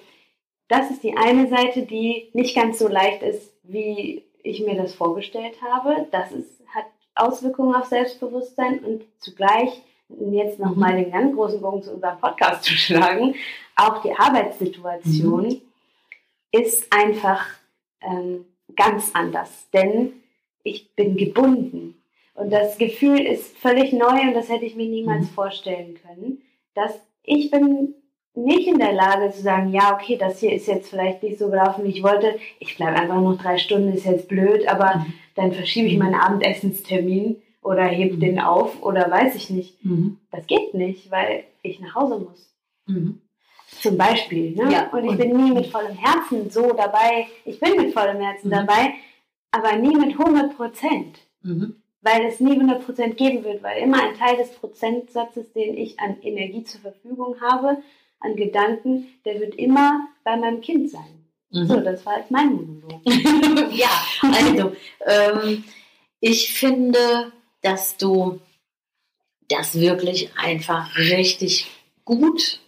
das 0.68 0.92
ist 0.92 1.04
die 1.04 1.18
eine 1.18 1.48
Seite, 1.48 1.84
die 1.84 2.30
nicht 2.34 2.56
ganz 2.56 2.80
so 2.80 2.88
leicht 2.88 3.24
ist, 3.24 3.52
wie 3.64 4.24
ich 4.44 4.62
mir 4.62 4.76
das 4.76 4.94
vorgestellt 4.94 5.56
habe. 5.62 6.08
Das 6.12 6.32
ist, 6.32 6.62
hat 6.74 6.86
Auswirkungen 7.16 7.76
auf 7.76 7.86
Selbstbewusstsein 7.86 8.80
und 8.80 9.04
zugleich, 9.20 9.82
jetzt 10.10 10.60
nochmal 10.60 10.94
mhm. 10.94 11.04
den 11.04 11.12
ganz 11.12 11.36
großen 11.36 11.62
Bogen 11.62 11.84
zu 11.84 11.94
unserem 11.94 12.20
Podcast 12.20 12.64
zu 12.64 12.74
schlagen, 12.74 13.36
auch 13.76 14.02
die 14.02 14.14
Arbeitssituation 14.14 15.48
mhm. 15.48 15.62
ist 16.52 16.92
einfach 16.92 17.46
ähm, 18.02 18.46
ganz 18.76 19.12
anders, 19.14 19.68
denn 19.74 20.14
ich 20.64 20.94
bin 20.96 21.18
gebunden. 21.18 22.02
Und 22.34 22.52
das 22.52 22.78
Gefühl 22.78 23.20
ist 23.20 23.58
völlig 23.58 23.94
neu 23.94 24.22
und 24.22 24.34
das 24.34 24.50
hätte 24.50 24.66
ich 24.66 24.76
mir 24.76 24.88
niemals 24.88 25.26
mhm. 25.26 25.34
vorstellen 25.34 26.00
können, 26.06 26.42
dass 26.74 26.94
ich 27.24 27.50
bin 27.50 27.96
nicht 28.36 28.68
in 28.68 28.80
der 28.80 28.92
Lage 28.92 29.32
zu 29.32 29.42
sagen, 29.42 29.72
ja, 29.72 29.94
okay, 29.94 30.18
das 30.18 30.40
hier 30.40 30.52
ist 30.52 30.68
jetzt 30.68 30.90
vielleicht 30.90 31.24
nicht 31.24 31.40
so 31.40 31.50
gelaufen, 31.50 31.86
wie 31.86 31.90
ich 31.90 32.04
wollte. 32.04 32.38
Ich 32.60 32.76
bleibe 32.76 32.98
einfach 32.98 33.22
noch 33.22 33.38
drei 33.38 33.58
Stunden, 33.58 33.94
ist 33.94 34.06
jetzt 34.06 34.28
blöd, 34.28 34.68
aber 34.68 34.98
mhm. 34.98 35.14
dann 35.36 35.54
verschiebe 35.54 35.88
ich 35.88 35.98
meinen 35.98 36.16
Abendessenstermin 36.16 37.42
oder 37.66 37.86
hebe 37.86 38.16
mhm. 38.16 38.20
den 38.20 38.40
auf 38.40 38.82
oder 38.84 39.10
weiß 39.10 39.36
ich 39.36 39.50
nicht. 39.50 39.84
Mhm. 39.84 40.20
Das 40.32 40.46
geht 40.46 40.76
nicht, 40.76 41.10
weil 41.10 41.46
ich 41.64 41.80
nach 41.80 41.96
Hause 41.96 42.20
muss. 42.20 42.54
Mhm. 42.86 43.22
Zum 43.82 43.98
Beispiel. 43.98 44.52
Ne? 44.52 44.72
Ja, 44.72 44.90
und 44.92 45.04
ich 45.04 45.10
und 45.12 45.18
bin 45.18 45.36
nie 45.36 45.52
mit 45.52 45.68
vollem 45.68 45.98
Herzen 45.98 46.50
so 46.52 46.74
dabei. 46.74 47.28
Ich 47.44 47.60
bin 47.60 47.76
mit 47.76 47.94
vollem 47.94 48.22
Herzen 48.22 48.50
mhm. 48.50 48.52
dabei, 48.52 48.94
aber 49.50 49.76
nie 49.78 49.96
mit 49.96 50.12
100 50.12 50.56
Prozent. 50.56 51.18
Mhm. 51.42 51.78
Weil 52.02 52.26
es 52.26 52.40
nie 52.40 52.52
100 52.52 52.86
Prozent 52.86 53.18
geben 53.18 53.44
wird, 53.44 53.64
weil 53.64 53.82
immer 53.82 54.04
ein 54.04 54.16
Teil 54.16 54.38
des 54.38 54.52
Prozentsatzes, 54.52 55.52
den 55.54 55.76
ich 55.76 56.00
an 56.00 56.22
Energie 56.22 56.64
zur 56.64 56.82
Verfügung 56.82 57.42
habe, 57.42 57.78
an 58.20 58.36
Gedanken, 58.36 59.08
der 59.26 59.40
wird 59.40 59.56
immer 59.56 60.08
bei 60.24 60.38
meinem 60.38 60.62
Kind 60.62 60.92
sein. 60.92 61.26
Mhm. 61.50 61.66
So, 61.66 61.80
das 61.80 62.06
war 62.06 62.20
jetzt 62.20 62.30
mein 62.30 62.54
Monolog. 62.54 63.02
ja, 63.72 63.90
also 64.22 64.74
ähm, 65.08 65.64
ich 66.20 66.54
finde, 66.54 67.32
dass 67.66 67.98
du 67.98 68.40
das 69.50 69.80
wirklich 69.80 70.30
einfach 70.38 70.96
richtig 70.98 71.68
gut 72.04 72.60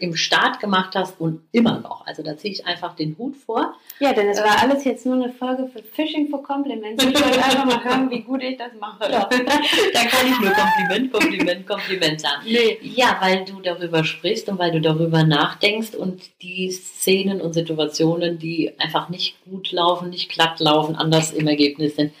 im 0.00 0.16
Start 0.16 0.60
gemacht 0.60 0.94
hast 0.94 1.20
und 1.20 1.42
immer 1.52 1.80
noch. 1.80 2.06
Also 2.06 2.22
da 2.22 2.36
ziehe 2.36 2.52
ich 2.52 2.66
einfach 2.66 2.96
den 2.96 3.16
Hut 3.18 3.36
vor. 3.36 3.74
Ja, 3.98 4.12
denn 4.12 4.28
es 4.28 4.38
war 4.38 4.46
ähm, 4.46 4.70
alles 4.70 4.84
jetzt 4.84 5.04
nur 5.04 5.16
eine 5.16 5.32
Folge 5.32 5.68
für 5.68 5.82
Fishing 5.82 6.28
for 6.28 6.42
Compliments. 6.42 7.04
Ich 7.04 7.14
wollte 7.14 7.44
einfach 7.44 7.64
mal 7.64 7.84
hören, 7.84 8.10
wie 8.10 8.22
gut 8.22 8.42
ich 8.42 8.56
das 8.56 8.72
mache. 8.80 9.10
Ja. 9.10 9.28
da 9.28 10.04
kann 10.04 10.26
ich 10.26 10.40
nur 10.40 10.52
Kompliment, 10.52 11.12
Kompliment, 11.12 11.66
Kompliment 11.66 12.20
sagen. 12.20 12.42
Nee. 12.44 12.78
Ja, 12.82 13.18
weil 13.20 13.44
du 13.44 13.60
darüber 13.60 14.04
sprichst 14.04 14.48
und 14.48 14.58
weil 14.58 14.72
du 14.72 14.80
darüber 14.80 15.24
nachdenkst 15.24 15.94
und 15.94 16.22
die 16.40 16.70
Szenen 16.70 17.40
und 17.40 17.52
Situationen, 17.52 18.38
die 18.38 18.72
einfach 18.78 19.08
nicht 19.10 19.44
gut 19.44 19.70
laufen, 19.72 20.10
nicht 20.10 20.30
glatt 20.30 20.60
laufen, 20.60 20.96
anders 20.96 21.32
im 21.32 21.46
Ergebnis 21.46 21.96
sind, 21.96 22.12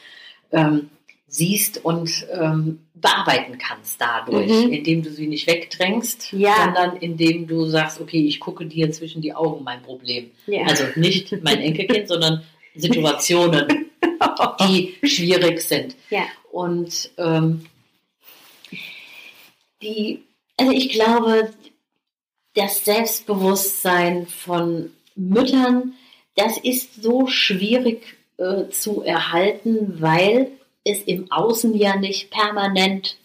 ähm, 0.52 0.90
siehst 1.34 1.84
und 1.84 2.26
ähm, 2.30 2.78
bearbeiten 2.94 3.58
kannst 3.58 4.00
dadurch, 4.00 4.50
mhm. 4.50 4.72
indem 4.72 5.02
du 5.02 5.10
sie 5.10 5.26
nicht 5.26 5.48
wegdrängst, 5.48 6.32
ja. 6.32 6.54
sondern 6.64 6.96
indem 6.98 7.48
du 7.48 7.66
sagst, 7.66 8.00
okay, 8.00 8.24
ich 8.24 8.38
gucke 8.38 8.66
dir 8.66 8.92
zwischen 8.92 9.20
die 9.20 9.34
Augen 9.34 9.64
mein 9.64 9.82
Problem. 9.82 10.30
Ja. 10.46 10.62
Also 10.62 10.84
nicht 10.94 11.42
mein 11.42 11.58
Enkelkind, 11.58 12.06
sondern 12.06 12.44
Situationen, 12.76 13.90
die 14.68 14.94
schwierig 15.02 15.60
sind. 15.60 15.96
Ja. 16.08 16.22
Und 16.52 17.10
ähm, 17.18 17.66
die, 19.82 20.22
also 20.56 20.70
ich 20.70 20.90
glaube, 20.90 21.52
das 22.54 22.84
Selbstbewusstsein 22.84 24.28
von 24.28 24.92
Müttern, 25.16 25.94
das 26.36 26.58
ist 26.58 27.02
so 27.02 27.26
schwierig 27.26 28.16
äh, 28.36 28.68
zu 28.68 29.02
erhalten, 29.02 30.00
weil 30.00 30.52
es 30.84 31.02
im 31.02 31.30
Außen 31.32 31.74
ja 31.74 31.96
nicht 31.96 32.30
permanent 32.30 33.16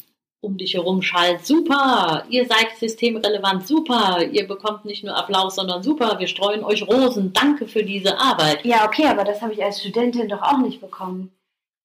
um 0.41 0.57
dich 0.57 0.73
herum 0.73 1.01
schallt, 1.01 1.45
super, 1.45 2.23
ihr 2.29 2.45
seid 2.45 2.69
systemrelevant, 2.79 3.67
super, 3.67 4.23
ihr 4.23 4.47
bekommt 4.47 4.85
nicht 4.85 5.03
nur 5.03 5.15
Applaus, 5.17 5.55
sondern 5.55 5.83
super, 5.83 6.17
wir 6.17 6.27
streuen 6.27 6.63
euch 6.63 6.87
Rosen, 6.87 7.33
danke 7.33 7.67
für 7.67 7.83
diese 7.83 8.17
Arbeit. 8.17 8.63
Ja, 8.63 8.85
okay, 8.85 9.07
aber 9.07 9.25
das 9.25 9.41
habe 9.41 9.53
ich 9.53 9.61
als 9.61 9.81
Studentin 9.81 10.29
doch 10.29 10.41
auch 10.41 10.59
nicht 10.59 10.79
bekommen. 10.79 11.31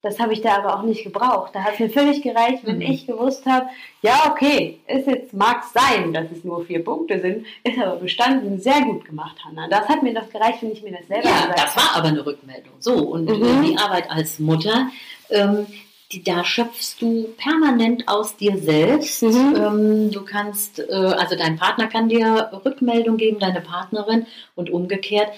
Das 0.05 0.19
habe 0.19 0.33
ich 0.33 0.41
da 0.41 0.57
aber 0.57 0.77
auch 0.77 0.83
nicht 0.83 1.03
gebraucht. 1.03 1.55
Da 1.55 1.63
hat 1.63 1.73
es 1.73 1.79
mir 1.79 1.89
völlig 1.89 2.21
gereicht, 2.21 2.59
wenn 2.63 2.75
mhm. 2.75 2.83
ich 2.83 3.07
gewusst 3.07 3.43
habe, 3.47 3.65
ja, 4.03 4.29
okay, 4.29 4.79
ist 4.87 5.07
jetzt, 5.07 5.33
mag 5.33 5.63
sein, 5.73 6.13
dass 6.13 6.25
es 6.31 6.43
nur 6.43 6.63
vier 6.63 6.83
Punkte 6.83 7.19
sind, 7.19 7.47
ist 7.63 7.79
aber 7.79 7.95
bestanden, 7.95 8.59
sehr 8.59 8.81
gut 8.81 9.03
gemacht, 9.03 9.35
Hanna. 9.43 9.67
Das 9.67 9.89
hat 9.89 10.03
mir 10.03 10.13
doch 10.13 10.29
gereicht, 10.29 10.61
wenn 10.61 10.73
ich 10.73 10.83
mir 10.83 10.91
das 10.91 11.07
selber 11.07 11.27
Ja, 11.27 11.51
das 11.55 11.75
war 11.75 11.97
aber 11.97 12.09
eine 12.09 12.23
Rückmeldung. 12.23 12.73
So, 12.77 12.93
und 12.93 13.25
mhm. 13.25 13.63
die 13.63 13.77
Arbeit 13.79 14.07
als 14.11 14.37
Mutter 14.37 14.89
ähm, 15.29 15.67
die, 16.11 16.23
da 16.23 16.45
schöpfst 16.45 16.97
du 16.99 17.29
permanent 17.37 18.07
aus 18.07 18.37
dir 18.37 18.57
selbst. 18.57 19.23
Mhm. 19.23 19.55
Ähm, 19.55 20.11
du 20.11 20.23
kannst, 20.23 20.79
äh, 20.79 20.93
also 20.93 21.35
dein 21.35 21.57
Partner 21.57 21.87
kann 21.87 22.09
dir 22.09 22.51
Rückmeldung 22.65 23.17
geben, 23.17 23.39
deine 23.39 23.61
Partnerin 23.61 24.27
und 24.55 24.69
umgekehrt. 24.69 25.29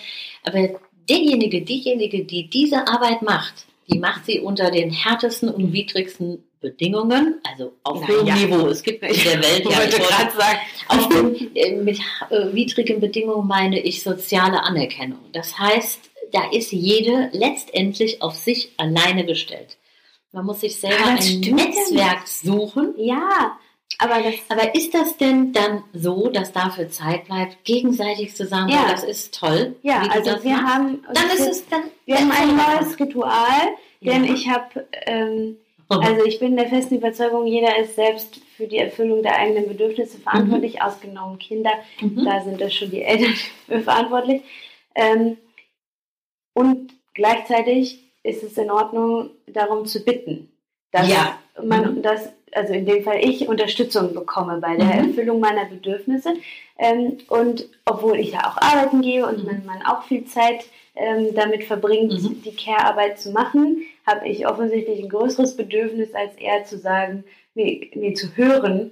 Aber 0.44 0.70
derjenige, 1.10 1.62
diejenige, 1.62 2.26
die 2.26 2.50
diese 2.50 2.88
Arbeit 2.88 3.22
macht, 3.22 3.66
die 3.90 4.00
macht 4.00 4.26
sie 4.26 4.40
unter 4.40 4.70
den 4.70 4.92
härtesten 4.92 5.50
und 5.50 5.72
widrigsten 5.72 6.44
Bedingungen, 6.60 7.36
also 7.44 7.74
auf 7.84 8.06
hohem 8.08 8.26
ja. 8.26 8.36
Niveau. 8.36 8.68
Es 8.68 8.82
gibt 8.82 9.04
in 9.04 9.10
der 9.10 9.42
Welt 9.42 9.64
ja, 9.64 9.84
ich 9.84 10.00
wollte 10.00 10.38
sagen, 10.38 10.60
auf 10.88 11.10
den, 11.10 11.56
äh, 11.56 11.76
mit 11.76 12.00
äh, 12.30 12.54
widrigen 12.54 13.00
Bedingungen 13.00 13.48
meine 13.48 13.80
ich 13.80 14.02
soziale 14.02 14.64
Anerkennung. 14.64 15.20
Das 15.34 15.58
heißt, 15.58 16.10
da 16.32 16.50
ist 16.52 16.72
jede 16.72 17.30
letztendlich 17.32 18.22
auf 18.22 18.36
sich 18.36 18.72
alleine 18.78 19.26
gestellt. 19.26 19.78
Man 20.32 20.46
muss 20.46 20.62
sich 20.62 20.80
selber 20.80 21.06
ein 21.06 21.40
Netzwerk 21.40 22.28
suchen. 22.28 22.94
Ja, 22.98 23.58
aber, 24.00 24.22
das, 24.22 24.36
aber 24.50 24.76
ist 24.76 24.94
das 24.94 25.18
denn 25.18 25.54
dann 25.54 25.84
so, 25.94 26.30
dass 26.30 26.52
dafür 26.52 26.90
Zeit 26.90 27.26
bleibt, 27.26 27.64
gegenseitig 27.64 28.36
zu 28.36 28.46
sagen, 28.46 28.70
ja. 28.70 28.88
das 28.92 29.04
ist 29.04 29.34
toll? 29.40 29.76
Ja, 29.82 30.02
also 30.12 30.44
wir 30.44 30.52
machst? 30.52 30.68
haben, 30.68 31.04
dann 31.14 31.30
ist 31.30 31.48
es 31.48 31.68
dann 31.68 31.84
wir 32.06 32.18
haben 32.18 32.32
ein 32.32 32.56
neues 32.56 33.00
Ritual, 33.00 33.76
denn 34.02 34.26
ja. 34.26 34.34
ich 34.34 34.50
habe, 34.50 34.88
ähm, 35.08 35.58
also 35.90 36.26
ich 36.26 36.40
bin 36.40 36.56
der 36.56 36.68
festen 36.68 36.98
Überzeugung, 36.98 37.48
jeder 37.48 37.80
ist 37.80 37.96
selbst 37.96 38.40
für 38.56 38.68
die 38.68 38.78
Erfüllung 38.78 39.24
der 39.24 39.36
eigenen 39.36 39.68
Bedürfnisse 39.68 40.20
verantwortlich, 40.20 40.76
mhm. 40.76 40.82
ausgenommen 40.82 41.40
Kinder, 41.40 41.72
mhm. 42.00 42.24
da 42.24 42.42
sind 42.42 42.62
das 42.62 42.74
schon 42.74 42.92
die 42.92 43.02
Eltern 43.02 43.34
verantwortlich. 43.84 44.44
Ähm, 44.94 45.38
und 46.58 46.92
gleichzeitig 47.14 48.04
ist 48.24 48.42
es 48.42 48.58
in 48.58 48.72
Ordnung, 48.72 49.30
darum 49.46 49.86
zu 49.86 50.04
bitten, 50.04 50.52
dass 50.92 51.08
ja. 51.08 51.38
man 51.64 51.98
mhm. 51.98 52.02
das, 52.02 52.30
also 52.52 52.74
in 52.74 52.88
dem 52.88 53.04
Fall 53.04 53.20
ich 53.22 53.48
Unterstützung 53.48 54.16
bekomme 54.16 54.58
bei 54.60 54.76
der 54.76 54.86
mhm. 54.86 55.10
Erfüllung 55.10 55.40
meiner 55.40 55.66
Bedürfnisse. 55.66 56.34
Ähm, 56.80 57.20
und 57.30 57.70
obwohl 57.86 58.20
ich 58.20 58.32
ja 58.32 58.40
auch 58.50 58.58
arbeiten 58.58 59.02
gehe 59.02 59.26
und 59.28 59.44
mhm. 59.44 59.66
Mann 59.68 59.84
auch 59.86 60.04
viel 60.04 60.26
Zeit 60.26 60.66
ähm, 60.96 61.30
damit 61.36 61.64
verbringt, 61.64 62.12
mhm. 62.12 62.42
die 62.42 62.56
Care-Arbeit 62.56 63.20
zu 63.20 63.32
machen, 63.32 63.84
habe 64.08 64.28
ich 64.28 64.48
offensichtlich 64.48 65.00
ein 65.04 65.10
größeres 65.10 65.56
Bedürfnis 65.56 66.16
als 66.16 66.36
er 66.38 66.66
zu 66.66 66.80
sagen, 66.80 67.24
nee, 67.54 67.92
nee 67.94 68.14
zu 68.14 68.36
hören, 68.36 68.92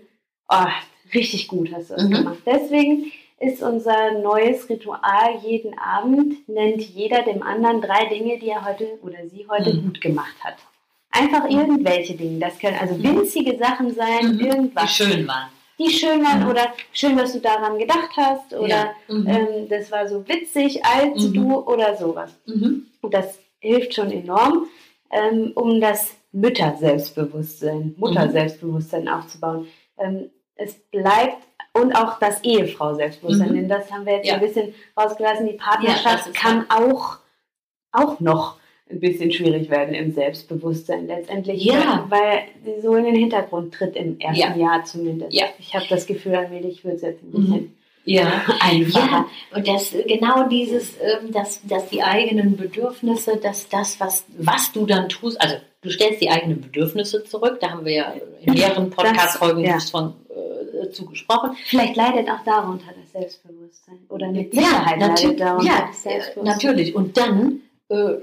oh, 0.50 0.68
richtig 1.16 1.48
gut 1.48 1.72
hast 1.74 1.90
du 1.90 1.96
das 1.96 2.04
mhm. 2.04 2.12
gemacht. 2.12 2.38
Deswegen 2.46 3.12
ist 3.48 3.62
unser 3.62 4.20
neues 4.20 4.70
Ritual. 4.70 5.40
Jeden 5.44 5.78
Abend 5.78 6.48
nennt 6.48 6.82
jeder 6.82 7.24
dem 7.24 7.44
anderen 7.44 7.82
drei 7.82 8.06
Dinge, 8.06 8.40
die 8.40 8.50
er 8.50 8.66
heute 8.66 9.00
oder 9.02 9.28
sie 9.28 9.46
heute 9.50 9.74
mhm. 9.74 9.84
gut 9.84 10.02
gemacht 10.02 10.36
hat. 10.44 10.56
Einfach 11.12 11.50
irgendwelche 11.50 12.16
Dinge. 12.16 12.40
Das 12.40 12.60
können 12.60 12.78
also 12.80 13.02
winzige 13.02 13.58
Sachen 13.58 13.94
sein, 13.94 14.36
mhm. 14.36 14.40
irgendwas. 14.40 14.84
Die 14.84 15.04
schön 15.04 15.28
waren. 15.28 15.50
Die 15.78 15.90
schön 15.90 16.24
waren 16.24 16.44
mhm. 16.44 16.50
oder 16.50 16.74
schön, 16.94 17.18
dass 17.18 17.34
du 17.34 17.40
daran 17.40 17.78
gedacht 17.78 18.12
hast 18.16 18.54
oder 18.54 18.68
ja. 18.68 18.96
mhm. 19.08 19.28
ähm, 19.28 19.70
das 19.70 19.92
war 19.92 20.08
so 20.08 20.28
witzig, 20.28 20.84
als 20.86 21.28
mhm. 21.28 21.34
du 21.34 21.60
oder 21.60 21.96
sowas. 21.98 22.32
Mhm. 22.46 22.88
Und 23.02 23.14
das 23.14 23.40
hilft 23.60 23.94
schon 23.94 24.12
enorm, 24.12 24.68
ähm, 25.12 25.52
um 25.56 25.82
das 25.82 26.16
Mütter-Selbstbewusstsein, 26.32 27.96
Mutter-Selbstbewusstsein 27.98 29.08
aufzubauen. 29.08 29.68
Ähm, 29.98 30.30
es 30.56 30.74
bleibt 30.92 31.38
und 31.76 31.94
auch 31.94 32.20
das 32.20 32.42
Ehefrau-Selbstbewusstsein, 32.44 33.50
mhm. 33.50 33.56
denn 33.56 33.70
das 33.70 33.92
haben 33.92 34.06
wir 34.06 34.14
jetzt 34.14 34.28
ja. 34.28 34.36
ein 34.36 34.40
bisschen 34.40 34.74
rausgelassen. 34.98 35.48
Die 35.48 35.54
Partnerschaft 35.54 36.28
ja, 36.28 36.32
kann 36.34 36.66
auch, 36.70 37.18
auch 37.92 38.20
noch 38.20 38.58
ein 38.90 39.00
bisschen 39.00 39.32
schwierig 39.32 39.70
werden 39.70 39.94
im 39.94 40.14
Selbstbewusstsein 40.14 41.08
letztendlich, 41.08 41.66
ja. 41.66 42.06
weil 42.08 42.44
sie 42.64 42.82
so 42.82 42.96
in 42.96 43.04
den 43.04 43.16
Hintergrund 43.16 43.74
tritt 43.74 43.96
im 43.96 44.20
ersten 44.20 44.40
ja. 44.40 44.56
Jahr 44.56 44.86
zumindest. 44.86 45.34
Ja. 45.34 45.46
Ich 45.60 45.76
habe 45.76 45.86
das 45.90 46.06
Gefühl, 46.06 46.36
allmählich 46.36 46.86
wird 46.86 46.96
es 46.96 47.02
jetzt 47.02 47.24
ein 47.24 47.32
bisschen. 47.32 47.62
Mhm. 47.62 47.72
Ja, 48.06 48.44
einfach. 48.60 49.12
Ja, 49.12 49.26
und 49.56 49.68
das 49.68 49.94
genau 50.06 50.48
dieses, 50.48 50.96
ähm, 51.02 51.32
dass, 51.32 51.66
dass 51.68 51.90
die 51.90 52.04
eigenen 52.04 52.56
Bedürfnisse, 52.56 53.38
dass 53.38 53.68
das, 53.68 54.00
was, 54.00 54.26
was 54.38 54.72
du 54.72 54.86
dann 54.86 55.10
tust, 55.10 55.42
also 55.42 55.56
du 55.82 55.90
stellst 55.90 56.22
die 56.22 56.30
eigenen 56.30 56.62
Bedürfnisse 56.62 57.24
zurück, 57.24 57.58
da 57.60 57.72
haben 57.72 57.84
wir 57.84 57.94
ja 57.94 58.14
in 58.42 58.54
mehreren 58.54 58.92
Podcast-Folgen 58.92 59.66
ja. 59.66 59.80
von 59.80 60.14
zu 60.92 61.06
gesprochen. 61.06 61.56
Vielleicht 61.66 61.96
leidet 61.96 62.30
auch 62.30 62.44
darunter 62.44 62.94
das 63.00 63.12
Selbstbewusstsein. 63.12 64.00
Oder 64.10 64.32
mit 64.32 64.54
Sicherheit 64.54 65.00
ja, 65.02 65.08
leidet 65.08 65.40
darunter 65.40 65.68
ja, 65.68 65.88
das 65.88 66.04
Selbstbewusstsein. 66.04 66.44
Natürlich. 66.46 66.96
Und 66.96 67.18
dann 67.18 67.62
äh, 67.90 68.16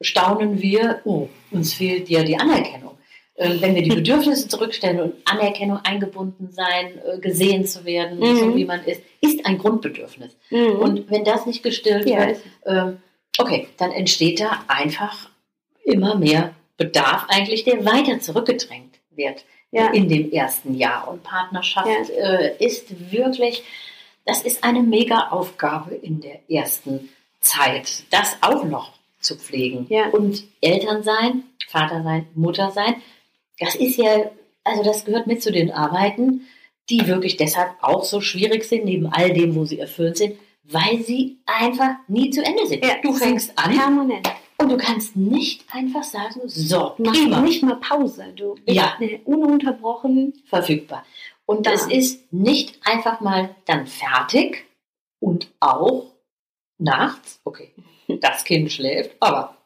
staunen 0.00 0.60
wir, 0.60 1.00
oh, 1.04 1.28
uns 1.50 1.74
fehlt 1.74 2.08
ja 2.08 2.22
die 2.22 2.36
Anerkennung. 2.36 2.98
Äh, 3.34 3.60
wenn 3.60 3.74
wir 3.74 3.82
die 3.82 3.90
Bedürfnisse 3.94 4.48
zurückstellen 4.48 5.00
und 5.00 5.14
Anerkennung 5.24 5.78
eingebunden 5.82 6.50
sein, 6.52 7.00
äh, 7.04 7.18
gesehen 7.18 7.64
zu 7.64 7.84
werden, 7.84 8.18
mhm. 8.18 8.36
so 8.36 8.56
wie 8.56 8.64
man 8.64 8.84
ist, 8.84 9.02
ist 9.20 9.46
ein 9.46 9.58
Grundbedürfnis. 9.58 10.36
Mhm. 10.50 10.76
Und 10.76 11.10
wenn 11.10 11.24
das 11.24 11.46
nicht 11.46 11.62
gestillt 11.62 12.08
ja. 12.08 12.26
wird, 12.26 12.40
äh, 12.64 12.92
okay, 13.38 13.68
dann 13.78 13.92
entsteht 13.92 14.40
da 14.40 14.62
einfach 14.68 15.30
immer 15.84 16.16
mehr 16.16 16.54
Bedarf 16.76 17.26
eigentlich, 17.28 17.64
der 17.64 17.84
weiter 17.84 18.20
zurückgedrängt 18.20 18.98
wird 19.10 19.44
ja. 19.70 19.90
in 19.92 20.08
dem 20.08 20.30
ersten 20.30 20.74
Jahr. 20.74 21.08
Und 21.08 21.22
Partnerschaft 21.22 21.88
ja. 21.88 22.38
äh, 22.38 22.64
ist 22.64 23.12
wirklich, 23.12 23.62
das 24.26 24.42
ist 24.42 24.64
eine 24.64 24.82
mega 24.82 25.28
Aufgabe 25.28 25.94
in 25.94 26.20
der 26.20 26.40
ersten 26.48 27.08
Zeit, 27.40 28.04
das 28.10 28.36
auch 28.40 28.64
noch 28.64 28.92
zu 29.20 29.36
pflegen. 29.36 29.86
Ja. 29.88 30.08
Und 30.08 30.44
Eltern 30.60 31.02
sein, 31.02 31.44
Vater 31.68 32.02
sein, 32.02 32.26
Mutter 32.34 32.70
sein, 32.70 32.96
das 33.58 33.74
ist 33.74 33.96
ja, 33.96 34.30
also 34.64 34.82
das 34.82 35.04
gehört 35.04 35.26
mit 35.26 35.42
zu 35.42 35.52
den 35.52 35.70
Arbeiten, 35.70 36.46
die 36.88 37.06
wirklich 37.06 37.36
deshalb 37.36 37.70
auch 37.82 38.04
so 38.04 38.20
schwierig 38.20 38.64
sind, 38.64 38.84
neben 38.84 39.06
all 39.06 39.32
dem, 39.32 39.54
wo 39.54 39.64
sie 39.64 39.78
erfüllt 39.78 40.16
sind, 40.16 40.36
weil 40.64 41.02
sie 41.02 41.38
einfach 41.46 41.96
nie 42.08 42.30
zu 42.30 42.42
Ende 42.42 42.66
sind. 42.66 42.84
Ja, 42.84 42.96
du 43.02 43.12
fängst 43.12 43.52
an. 43.56 43.76
Permanent. 43.76 44.28
Du 44.70 44.76
kannst 44.76 45.16
nicht 45.16 45.64
einfach 45.72 46.04
sagen, 46.04 46.42
so, 46.46 46.94
du 46.96 47.02
machst 47.02 47.42
nicht 47.42 47.62
mal 47.64 47.74
Pause. 47.76 48.32
Du 48.36 48.54
bist 48.54 48.68
ja. 48.68 48.96
ununterbrochen 49.24 50.34
verfügbar. 50.46 51.04
Und 51.44 51.66
das 51.66 51.90
ja. 51.90 51.98
ist 51.98 52.32
nicht 52.32 52.78
einfach 52.86 53.20
mal 53.20 53.56
dann 53.66 53.88
fertig 53.88 54.66
und 55.18 55.48
auch 55.58 56.12
nachts, 56.78 57.40
okay, 57.42 57.74
das 58.06 58.44
Kind 58.44 58.70
schläft, 58.70 59.16
aber 59.18 59.56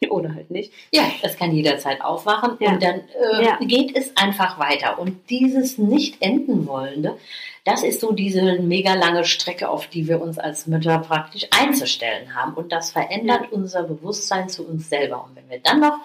oder 0.10 0.34
halt 0.34 0.50
nicht. 0.50 0.72
Ja, 0.92 1.04
es 1.22 1.36
kann 1.36 1.52
jederzeit 1.52 2.00
aufwachen 2.02 2.56
ja. 2.60 2.72
und 2.72 2.82
dann 2.82 3.00
äh, 3.00 3.44
ja. 3.44 3.58
geht 3.60 3.96
es 3.96 4.16
einfach 4.16 4.58
weiter. 4.58 4.98
Und 4.98 5.30
dieses 5.30 5.78
nicht 5.78 6.22
enden 6.22 6.66
wollende, 6.66 7.16
das 7.64 7.82
ist 7.82 8.00
so 8.00 8.12
diese 8.12 8.60
mega 8.60 8.94
lange 8.94 9.24
Strecke, 9.24 9.68
auf 9.68 9.86
die 9.88 10.06
wir 10.06 10.20
uns 10.20 10.38
als 10.38 10.66
Mütter 10.66 10.98
praktisch 10.98 11.46
einzustellen 11.50 12.34
haben. 12.34 12.54
Und 12.54 12.72
das 12.72 12.92
verändert 12.92 13.42
ja. 13.44 13.48
unser 13.50 13.82
Bewusstsein 13.84 14.48
zu 14.48 14.66
uns 14.66 14.88
selber. 14.88 15.24
Und 15.24 15.36
wenn 15.36 15.48
wir 15.48 15.60
dann 15.60 15.80
noch 15.80 15.98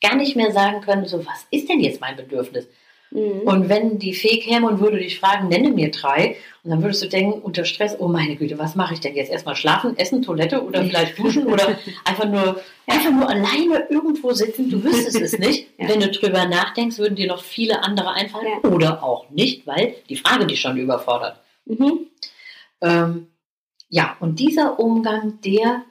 gar 0.00 0.14
nicht 0.14 0.36
mehr 0.36 0.52
sagen 0.52 0.80
können, 0.80 1.06
so 1.06 1.24
was 1.26 1.46
ist 1.50 1.68
denn 1.68 1.80
jetzt 1.80 2.00
mein 2.00 2.16
Bedürfnis? 2.16 2.68
Mhm. 3.10 3.40
Und 3.44 3.68
wenn 3.68 3.98
die 3.98 4.12
Fee 4.14 4.38
käme 4.38 4.66
und 4.66 4.80
würde 4.80 4.98
dich 4.98 5.18
fragen, 5.18 5.48
nenne 5.48 5.70
mir 5.70 5.90
drei, 5.90 6.36
und 6.62 6.70
dann 6.70 6.82
würdest 6.82 7.02
du 7.02 7.08
denken, 7.08 7.40
unter 7.40 7.64
Stress, 7.64 7.96
oh 7.98 8.08
meine 8.08 8.36
Güte, 8.36 8.58
was 8.58 8.74
mache 8.74 8.94
ich 8.94 9.00
denn 9.00 9.14
jetzt? 9.14 9.30
Erstmal 9.30 9.56
schlafen, 9.56 9.96
essen, 9.96 10.22
Toilette 10.22 10.62
oder 10.62 10.84
vielleicht 10.84 11.18
duschen 11.18 11.46
oder 11.46 11.78
einfach 12.04 12.28
nur, 12.28 12.60
einfach 12.86 13.10
nur 13.10 13.28
alleine 13.28 13.86
irgendwo 13.88 14.32
sitzen, 14.32 14.68
du 14.68 14.82
wüsstest 14.84 15.20
es 15.20 15.38
nicht. 15.38 15.68
Ja. 15.78 15.88
Wenn 15.88 16.00
du 16.00 16.10
drüber 16.10 16.44
nachdenkst, 16.46 16.98
würden 16.98 17.14
dir 17.14 17.28
noch 17.28 17.40
viele 17.40 17.84
andere 17.84 18.10
einfallen 18.10 18.48
ja. 18.64 18.68
oder 18.68 19.02
auch 19.02 19.30
nicht, 19.30 19.64
weil 19.64 19.94
die 20.08 20.16
Frage 20.16 20.44
dich 20.44 20.60
schon 20.60 20.76
überfordert. 20.76 21.40
Mhm. 21.66 22.08
Ähm, 22.80 23.28
ja, 23.88 24.16
und 24.18 24.40
dieser 24.40 24.80
Umgang, 24.80 25.40
der 25.42 25.84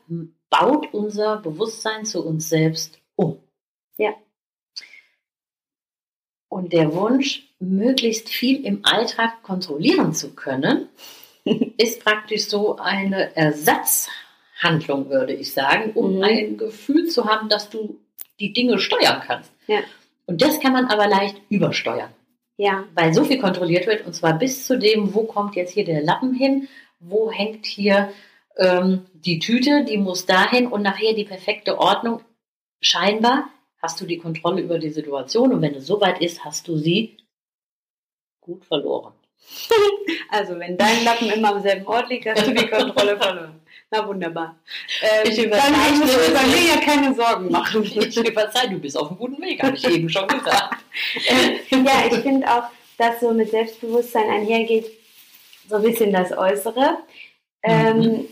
baut 0.49 0.93
unser 0.93 1.37
Bewusstsein 1.37 2.05
zu 2.05 2.25
uns 2.25 2.49
selbst 2.49 2.99
um. 3.15 3.39
Ja. 3.97 4.13
Und 6.49 6.73
der 6.73 6.93
Wunsch, 6.93 7.43
möglichst 7.59 8.29
viel 8.29 8.65
im 8.65 8.81
Alltag 8.83 9.43
kontrollieren 9.43 10.13
zu 10.13 10.33
können, 10.33 10.89
ist 11.77 12.03
praktisch 12.03 12.45
so 12.45 12.77
eine 12.77 13.35
Ersatzhandlung, 13.35 15.09
würde 15.09 15.33
ich 15.33 15.53
sagen, 15.53 15.91
um 15.93 16.17
mhm. 16.17 16.23
ein 16.23 16.57
Gefühl 16.57 17.07
zu 17.07 17.25
haben, 17.25 17.49
dass 17.49 17.69
du 17.69 17.99
die 18.39 18.53
Dinge 18.53 18.79
steuern 18.79 19.21
kannst. 19.25 19.51
Ja. 19.67 19.79
Und 20.25 20.41
das 20.41 20.59
kann 20.59 20.73
man 20.73 20.85
aber 20.85 21.07
leicht 21.07 21.41
übersteuern. 21.49 22.11
Ja. 22.57 22.85
Weil 22.95 23.13
so 23.13 23.23
viel 23.23 23.39
kontrolliert 23.39 23.87
wird, 23.87 24.05
und 24.05 24.13
zwar 24.13 24.37
bis 24.37 24.65
zu 24.65 24.77
dem, 24.77 25.13
wo 25.13 25.23
kommt 25.23 25.55
jetzt 25.55 25.73
hier 25.73 25.85
der 25.85 26.01
Lappen 26.01 26.33
hin, 26.33 26.67
wo 26.99 27.31
hängt 27.31 27.65
hier 27.65 28.11
ähm, 28.57 29.05
die 29.13 29.39
Tüte, 29.39 29.85
die 29.85 29.97
muss 29.97 30.25
dahin 30.25 30.67
und 30.67 30.81
nachher 30.81 31.13
die 31.13 31.23
perfekte 31.23 31.77
Ordnung. 31.79 32.21
Scheinbar 32.81 33.49
hast 33.81 33.99
du 34.01 34.05
die 34.05 34.17
Kontrolle 34.17 34.61
über 34.61 34.79
die 34.79 34.89
Situation 34.89 35.53
und 35.53 35.61
wenn 35.61 35.75
es 35.75 35.87
soweit 35.87 36.21
ist, 36.21 36.43
hast 36.43 36.67
du 36.67 36.77
sie 36.77 37.17
gut 38.41 38.65
verloren. 38.65 39.13
Also 40.29 40.59
wenn 40.59 40.77
dein 40.77 41.05
Lappen 41.05 41.29
immer 41.29 41.55
am 41.55 41.61
selben 41.61 41.85
Ort 41.85 42.09
liegt, 42.09 42.25
hast 42.25 42.45
du 42.45 42.53
die 42.53 42.67
Kontrolle 42.67 43.17
verloren. 43.17 43.61
Na 43.89 44.05
wunderbar. 44.05 44.57
Ähm, 45.01 45.31
ich 45.31 45.49
dann 45.49 45.99
musst 45.99 46.13
du 46.13 46.31
über 46.31 46.41
mir 46.43 46.67
ja 46.67 46.81
keine 46.81 47.13
Sorgen 47.15 47.49
machen. 47.49 47.83
Ich 47.83 48.17
überzeuge, 48.17 48.71
du 48.71 48.79
bist 48.79 48.97
auf 48.97 49.07
einem 49.07 49.17
guten 49.17 49.41
Weg, 49.41 49.63
habe 49.63 49.77
ich 49.77 49.87
eben 49.87 50.09
schon 50.09 50.27
gesagt. 50.27 50.83
ja, 51.71 52.05
ich 52.07 52.17
finde 52.19 52.47
auch, 52.47 52.63
dass 52.97 53.21
so 53.21 53.31
mit 53.31 53.49
Selbstbewusstsein 53.49 54.29
einhergeht, 54.29 54.91
so 55.69 55.75
ein 55.77 55.83
bisschen 55.83 56.11
das 56.11 56.37
Äußere. 56.37 56.97
Ähm, 57.63 57.99
mhm. 57.99 58.27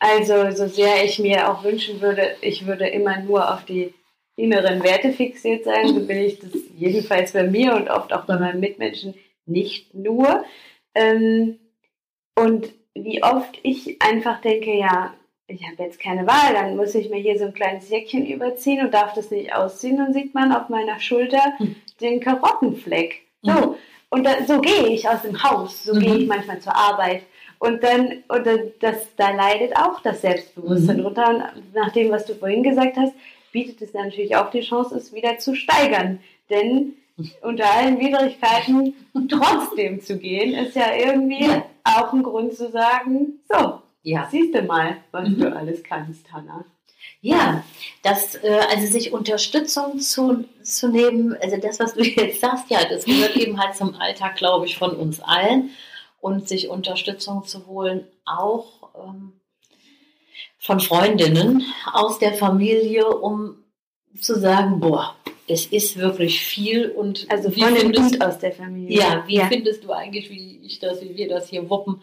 Also 0.00 0.50
so 0.50 0.66
sehr 0.66 1.04
ich 1.04 1.20
mir 1.20 1.48
auch 1.48 1.62
wünschen 1.62 2.00
würde, 2.00 2.36
ich 2.40 2.66
würde 2.66 2.88
immer 2.88 3.20
nur 3.20 3.52
auf 3.54 3.64
die 3.64 3.94
inneren 4.36 4.82
Werte 4.82 5.12
fixiert 5.12 5.64
sein, 5.64 5.88
so 5.88 6.06
bin 6.06 6.18
ich 6.18 6.38
das 6.38 6.52
jedenfalls 6.76 7.32
bei 7.32 7.44
mir 7.44 7.74
und 7.74 7.90
oft 7.90 8.12
auch 8.12 8.24
bei 8.24 8.38
meinen 8.38 8.60
Mitmenschen 8.60 9.14
nicht 9.46 9.94
nur. 9.94 10.44
Ähm, 10.94 11.58
und 12.34 12.72
wie 12.94 13.22
oft 13.22 13.58
ich 13.62 14.00
einfach 14.00 14.40
denke, 14.40 14.76
ja, 14.76 15.14
ich 15.46 15.62
habe 15.64 15.82
jetzt 15.82 16.00
keine 16.00 16.26
Wahl, 16.26 16.54
dann 16.54 16.76
muss 16.76 16.94
ich 16.94 17.10
mir 17.10 17.20
hier 17.20 17.38
so 17.38 17.46
ein 17.46 17.54
kleines 17.54 17.90
Jäckchen 17.90 18.26
überziehen 18.26 18.84
und 18.84 18.94
darf 18.94 19.12
das 19.14 19.30
nicht 19.30 19.54
ausziehen. 19.54 19.98
Dann 19.98 20.12
sieht 20.12 20.34
man 20.34 20.52
auf 20.52 20.68
meiner 20.68 20.98
Schulter 21.00 21.58
hm. 21.58 21.76
den 22.00 22.20
Karottenfleck. 22.20 23.22
So. 23.42 23.52
Mhm. 23.52 23.74
Und 24.08 24.24
da, 24.24 24.44
so 24.46 24.60
gehe 24.60 24.88
ich 24.88 25.08
aus 25.08 25.22
dem 25.22 25.42
Haus, 25.42 25.84
so 25.84 25.94
mhm. 25.94 26.00
gehe 26.00 26.16
ich 26.16 26.26
manchmal 26.26 26.60
zur 26.60 26.76
Arbeit. 26.76 27.22
Und 27.58 27.82
dann, 27.82 28.22
und 28.28 28.46
das, 28.80 29.14
da 29.16 29.30
leidet 29.30 29.76
auch 29.76 30.00
das 30.00 30.20
Selbstbewusstsein 30.20 30.98
mhm. 30.98 31.02
drunter. 31.02 31.28
Und 31.28 31.74
nach 31.74 31.92
dem, 31.92 32.10
was 32.10 32.26
du 32.26 32.34
vorhin 32.34 32.62
gesagt 32.62 32.96
hast, 32.96 33.14
bietet 33.52 33.82
es 33.82 33.94
natürlich 33.94 34.34
auch 34.36 34.50
die 34.50 34.62
Chance, 34.62 34.96
es 34.96 35.12
wieder 35.12 35.38
zu 35.38 35.54
steigern. 35.54 36.20
Denn 36.50 36.94
unter 37.42 37.70
allen 37.70 37.98
Widrigkeiten 38.00 38.94
trotzdem 39.28 40.00
zu 40.00 40.18
gehen, 40.18 40.54
ist 40.54 40.74
ja 40.74 40.94
irgendwie 40.94 41.44
ja. 41.44 41.64
auch 41.84 42.12
ein 42.12 42.22
Grund 42.22 42.54
zu 42.54 42.70
sagen, 42.70 43.40
so, 43.48 43.80
ja. 44.02 44.28
siehst 44.30 44.54
du 44.54 44.62
mal, 44.62 44.96
was 45.12 45.28
mhm. 45.28 45.38
du 45.38 45.56
alles 45.56 45.82
kannst, 45.82 46.32
Hanna. 46.32 46.64
Ja, 47.20 47.62
das, 48.02 48.34
äh, 48.36 48.60
also 48.68 48.86
sich 48.86 49.12
Unterstützung 49.12 50.00
zu, 50.00 50.44
zu 50.62 50.88
nehmen, 50.88 51.36
also 51.40 51.56
das, 51.56 51.78
was 51.78 51.94
du 51.94 52.02
jetzt 52.02 52.40
sagst, 52.40 52.68
ja, 52.68 52.80
das 52.88 53.04
gehört 53.04 53.36
eben 53.36 53.60
halt 53.60 53.76
zum 53.76 53.94
Alltag, 53.94 54.36
glaube 54.36 54.66
ich, 54.66 54.76
von 54.76 54.96
uns 54.96 55.20
allen. 55.20 55.70
Und 56.20 56.46
sich 56.46 56.68
Unterstützung 56.68 57.44
zu 57.44 57.66
holen, 57.66 58.06
auch 58.24 58.90
ähm, 58.94 59.32
von 60.62 60.78
Freundinnen 60.78 61.64
aus 61.92 62.20
der 62.20 62.34
Familie, 62.34 63.06
um 63.06 63.56
zu 64.20 64.38
sagen, 64.38 64.78
boah, 64.78 65.16
es 65.48 65.66
ist 65.66 65.98
wirklich 65.98 66.40
viel 66.40 66.88
und 66.90 67.26
also 67.28 67.54
wie 67.54 67.64
findest, 67.64 68.22
aus 68.22 68.38
der 68.38 68.52
Familie. 68.52 68.98
Ja, 68.98 69.24
wie 69.26 69.36
ja. 69.36 69.48
findest 69.48 69.82
du 69.82 69.90
eigentlich, 69.90 70.30
wie 70.30 70.60
ich 70.64 70.78
das, 70.78 71.02
wie 71.02 71.16
wir 71.16 71.28
das 71.28 71.48
hier 71.48 71.68
wuppen? 71.68 72.00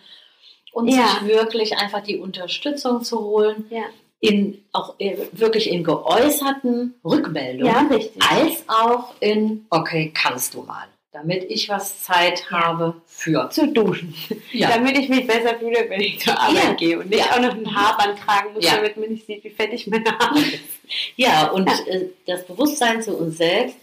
Und 0.74 0.90
ja. 0.90 1.08
sich 1.08 1.30
wirklich 1.30 1.78
einfach 1.78 2.04
die 2.04 2.18
Unterstützung 2.18 3.02
zu 3.02 3.22
holen, 3.22 3.66
ja. 3.70 3.86
in 4.20 4.62
auch 4.74 4.96
wirklich 5.32 5.72
in 5.72 5.86
geäußerten 5.86 6.96
Rückmeldungen, 7.04 7.90
als 8.20 8.66
auch 8.68 9.14
in, 9.22 9.68
okay, 9.70 10.12
kannst 10.14 10.54
du 10.54 10.64
mal 10.64 10.88
damit 11.12 11.50
ich 11.50 11.70
was 11.70 12.04
Zeit 12.04 12.46
ja. 12.52 12.60
habe 12.60 13.02
für. 13.06 13.50
Zu 13.50 13.68
duschen. 13.72 14.14
Ja. 14.52 14.70
Damit 14.70 14.98
ich 14.98 15.10
mich 15.10 15.26
besser 15.26 15.58
fühle, 15.58 15.86
wenn 15.90 16.02
ich 16.02 16.20
zur 16.20 16.40
Arbeit 16.40 16.64
ja. 16.64 16.74
gehe 16.74 17.00
und 17.00 17.10
nicht 17.10 17.32
auch 17.32 17.40
noch 17.40 17.54
ein 17.54 17.76
Haarband 17.76 18.20
tragen 18.20 18.54
muss, 18.54 18.66
damit 18.66 18.98
man 18.98 19.10
nicht 19.10 19.26
sieht, 19.26 19.44
wie 19.44 19.50
fettig 19.50 19.88
meine 19.88 20.18
Haare 20.18 20.40
ist. 20.40 20.80
Ja, 21.16 21.48
und 21.48 21.68
äh, 21.88 22.08
das 22.26 22.46
Bewusstsein 22.46 23.02
zu 23.02 23.16
uns 23.16 23.38
selbst, 23.38 23.78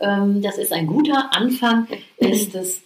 ähm, 0.00 0.42
das 0.42 0.58
ist 0.58 0.72
ein 0.72 0.86
guter 0.86 1.30
Anfang, 1.32 1.88
ist 2.16 2.54
es 2.54 2.82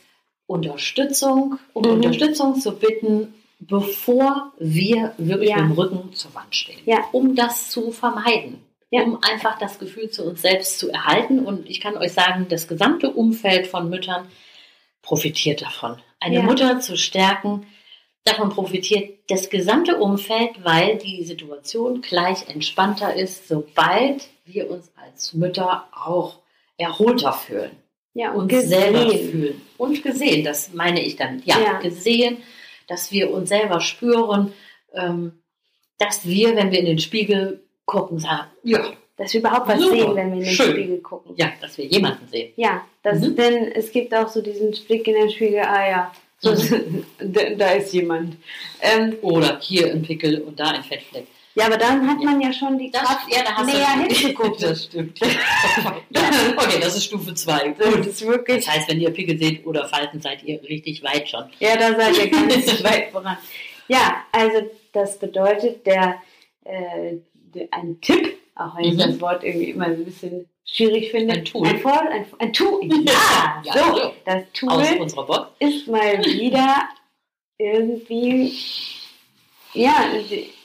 Unterstützung, 0.46 1.58
um 1.72 1.84
mhm. 1.84 1.92
Unterstützung 1.92 2.58
zu 2.60 2.78
bitten, 2.78 3.34
bevor 3.58 4.52
wir 4.58 5.14
wirklich 5.18 5.54
mit 5.54 5.58
dem 5.58 5.72
Rücken 5.72 6.12
zur 6.12 6.34
Wand 6.34 6.54
stehen. 6.54 6.78
Um 7.12 7.34
das 7.34 7.70
zu 7.70 7.90
vermeiden 7.90 8.65
ja. 8.90 9.02
um 9.02 9.18
einfach 9.22 9.58
das 9.58 9.78
Gefühl 9.78 10.10
zu 10.10 10.24
uns 10.24 10.42
selbst 10.42 10.78
zu 10.78 10.90
erhalten. 10.90 11.40
Und 11.40 11.68
ich 11.68 11.80
kann 11.80 11.96
euch 11.96 12.12
sagen, 12.12 12.46
das 12.48 12.68
gesamte 12.68 13.10
Umfeld 13.10 13.66
von 13.66 13.88
Müttern 13.88 14.28
profitiert 15.02 15.62
davon. 15.62 16.00
Eine 16.20 16.36
ja. 16.36 16.42
Mutter 16.42 16.80
zu 16.80 16.96
stärken, 16.96 17.66
davon 18.24 18.50
profitiert 18.50 19.18
das 19.28 19.50
gesamte 19.50 19.98
Umfeld, 19.98 20.64
weil 20.64 20.98
die 20.98 21.24
Situation 21.24 22.00
gleich 22.00 22.48
entspannter 22.48 23.14
ist, 23.14 23.48
sobald 23.48 24.28
wir 24.44 24.70
uns 24.70 24.92
als 24.96 25.34
Mütter 25.34 25.88
auch 25.92 26.40
erholter 26.76 27.32
fühlen. 27.32 27.70
Ja, 28.14 28.32
uns 28.32 28.48
gesehen. 28.48 28.68
selber 28.68 29.10
fühlen. 29.10 29.62
Und 29.76 30.02
gesehen, 30.02 30.44
das 30.44 30.72
meine 30.72 31.02
ich 31.02 31.16
damit. 31.16 31.44
Ja, 31.44 31.60
Ja. 31.60 31.78
gesehen, 31.80 32.38
dass 32.88 33.12
wir 33.12 33.30
uns 33.30 33.48
selber 33.48 33.80
spüren, 33.80 34.52
ähm, 34.94 35.42
dass 35.98 36.26
wir, 36.26 36.56
wenn 36.56 36.72
wir 36.72 36.78
in 36.78 36.86
den 36.86 36.98
Spiegel 36.98 37.65
gucken, 37.86 38.18
sagen, 38.18 38.48
ja, 38.64 38.84
Dass 39.16 39.32
wir 39.32 39.40
überhaupt 39.40 39.68
was 39.68 39.80
Super. 39.80 39.96
sehen, 39.96 40.14
wenn 40.14 40.26
wir 40.32 40.38
in 40.38 40.44
den 40.44 40.52
Schön. 40.52 40.72
Spiegel 40.72 40.98
gucken. 40.98 41.32
ja, 41.36 41.52
dass 41.60 41.78
wir 41.78 41.86
jemanden 41.86 42.28
sehen. 42.28 42.52
Ja, 42.56 42.84
das, 43.02 43.20
Mhm. 43.20 43.36
denn 43.36 43.72
es 43.72 43.90
gibt 43.90 44.12
auch 44.14 44.28
so 44.28 44.42
diesen 44.42 44.72
Blick 44.86 45.06
in 45.08 45.14
den 45.14 45.30
Spiegel, 45.30 45.60
ah 45.60 45.88
ja, 45.88 46.12
so, 46.38 46.52
Mhm. 46.52 47.06
da, 47.58 47.70
ist 47.70 47.94
jemand. 47.94 48.36
Ähm, 48.82 49.16
Oder 49.22 49.58
hier 49.60 49.90
ein 49.90 50.02
Pickel 50.02 50.42
und 50.42 50.60
da 50.60 50.66
ein 50.72 50.82
Fettfleck. 50.84 51.26
ja, 51.54 51.64
aber 51.64 51.78
dann 51.78 52.06
hat 52.06 52.18
man 52.22 52.38
ja 52.42 52.52
schon 52.52 52.76
die 52.78 52.90
Das, 52.90 53.02
Kraft, 53.04 53.32
ja, 53.34 53.42
da 53.42 53.54
hast 53.54 53.66
näher 53.66 54.06
hinzugucken. 54.06 54.56
Das 54.60 54.84
stimmt. 54.84 55.18
ja, 55.18 55.28
okay, 56.58 56.78
das 56.78 56.96
ist 56.96 57.04
Stufe 57.04 57.32
2. 57.34 57.74
Das 57.78 57.88
Gut. 57.94 58.06
ist 58.06 58.26
wirklich, 58.26 58.66
Das 58.66 58.74
heißt, 58.74 58.88
wenn 58.90 59.00
ihr 59.00 59.10
Pickel 59.10 59.38
seht 59.38 59.64
oder 59.66 59.88
Falten, 59.88 60.20
seid 60.20 60.42
ihr 60.42 60.62
richtig 60.64 61.02
weit 61.02 61.26
schon. 61.28 61.44
ja, 61.60 61.76
da 61.78 61.94
seid 61.94 62.18
ihr 62.18 62.30
ganz 62.30 62.84
weit 62.84 63.10
voran. 63.12 63.38
Ja, 63.88 64.16
also 64.32 64.68
das 64.92 65.18
bedeutet, 65.18 65.86
der, 65.86 66.16
äh, 66.64 67.14
ein 67.70 68.00
Tipp, 68.00 68.36
auch 68.54 68.76
wenn 68.76 68.84
ich 68.84 68.94
Mhm. 68.94 68.98
das 68.98 69.20
Wort 69.20 69.44
irgendwie 69.44 69.70
immer 69.70 69.86
ein 69.86 70.04
bisschen 70.04 70.48
schwierig 70.64 71.10
finde, 71.10 71.34
Ein 71.34 71.44
Tool. 71.44 71.66
ein, 71.66 71.78
Vor, 71.78 72.00
ein, 72.00 72.26
ein 72.38 72.52
Tool, 72.52 72.80
ja, 73.04 73.62
Ja, 73.64 73.72
so, 73.72 73.94
so. 73.96 74.12
das 74.24 74.42
Tool 74.52 74.82
ist 75.60 75.88
mal 75.88 76.18
wieder 76.24 76.88
irgendwie 77.58 78.52
ja 79.72 79.94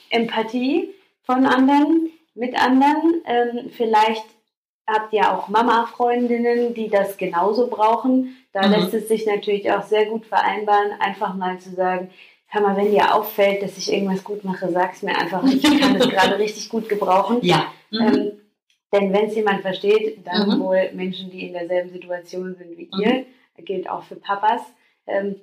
Empathie 0.10 0.90
von 1.24 1.46
anderen 1.46 2.10
mit 2.36 2.56
anderen. 2.56 3.22
Ähm, 3.26 3.72
vielleicht 3.76 4.24
habt 4.88 5.14
ihr 5.14 5.32
auch 5.32 5.48
Mama-Freundinnen, 5.48 6.74
die 6.74 6.90
das 6.90 7.18
genauso 7.18 7.68
brauchen. 7.68 8.38
Da 8.54 8.68
Mhm. 8.68 8.74
lässt 8.74 8.94
es 8.94 9.08
sich 9.08 9.26
natürlich 9.26 9.72
auch 9.72 9.84
sehr 9.84 10.06
gut 10.06 10.26
vereinbaren, 10.26 10.92
einfach 11.00 11.34
mal 11.36 11.60
zu 11.60 11.74
sagen, 11.74 12.10
hör 12.52 12.62
mal, 12.62 12.76
wenn 12.76 12.92
dir 12.92 13.16
auffällt, 13.16 13.64
dass 13.64 13.78
ich 13.78 13.92
irgendwas 13.92 14.24
gut 14.24 14.44
mache, 14.44 14.70
sag's 14.72 15.02
mir 15.02 15.18
einfach. 15.18 15.44
Ich 15.46 15.64
kann 15.64 15.96
es 15.96 16.08
gerade 16.10 16.38
richtig 16.38 16.70
gut 16.70 16.88
gebrauchen. 16.90 17.40
Ja. 17.42 17.72
Mhm. 17.90 18.00
Ähm, 18.00 18.32
denn 18.94 19.14
wenn 19.14 19.26
es 19.26 19.36
jemand 19.36 19.62
versteht, 19.62 20.26
dann 20.28 20.48
Mhm. 20.50 20.60
wohl 20.62 20.92
Menschen, 20.94 21.32
die 21.32 21.48
in 21.48 21.54
derselben 21.54 21.92
Situation 21.92 22.56
sind 22.56 22.78
wie 22.78 22.90
Mhm. 22.94 23.00
ihr, 23.02 23.26
gilt 23.64 23.90
auch 23.90 24.04
für 24.04 24.16
Papas. 24.18 24.62
Ähm, 25.08 25.40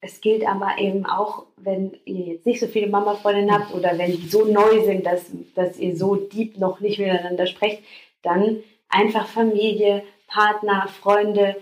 es 0.00 0.20
gilt 0.20 0.46
aber 0.46 0.78
eben 0.78 1.06
auch, 1.06 1.46
wenn 1.56 1.96
ihr 2.04 2.26
jetzt 2.34 2.46
nicht 2.46 2.60
so 2.60 2.66
viele 2.66 2.86
Mama-Freundinnen 2.88 3.52
habt 3.52 3.72
oder 3.74 3.96
wenn 3.98 4.12
die 4.12 4.28
so 4.28 4.44
neu 4.44 4.84
sind, 4.84 5.06
dass, 5.06 5.30
dass 5.54 5.78
ihr 5.78 5.96
so 5.96 6.16
deep 6.16 6.58
noch 6.58 6.80
nicht 6.80 6.98
miteinander 6.98 7.46
sprecht, 7.46 7.82
dann 8.22 8.62
einfach 8.88 9.26
Familie, 9.26 10.02
Partner, 10.28 10.88
Freunde, 10.88 11.56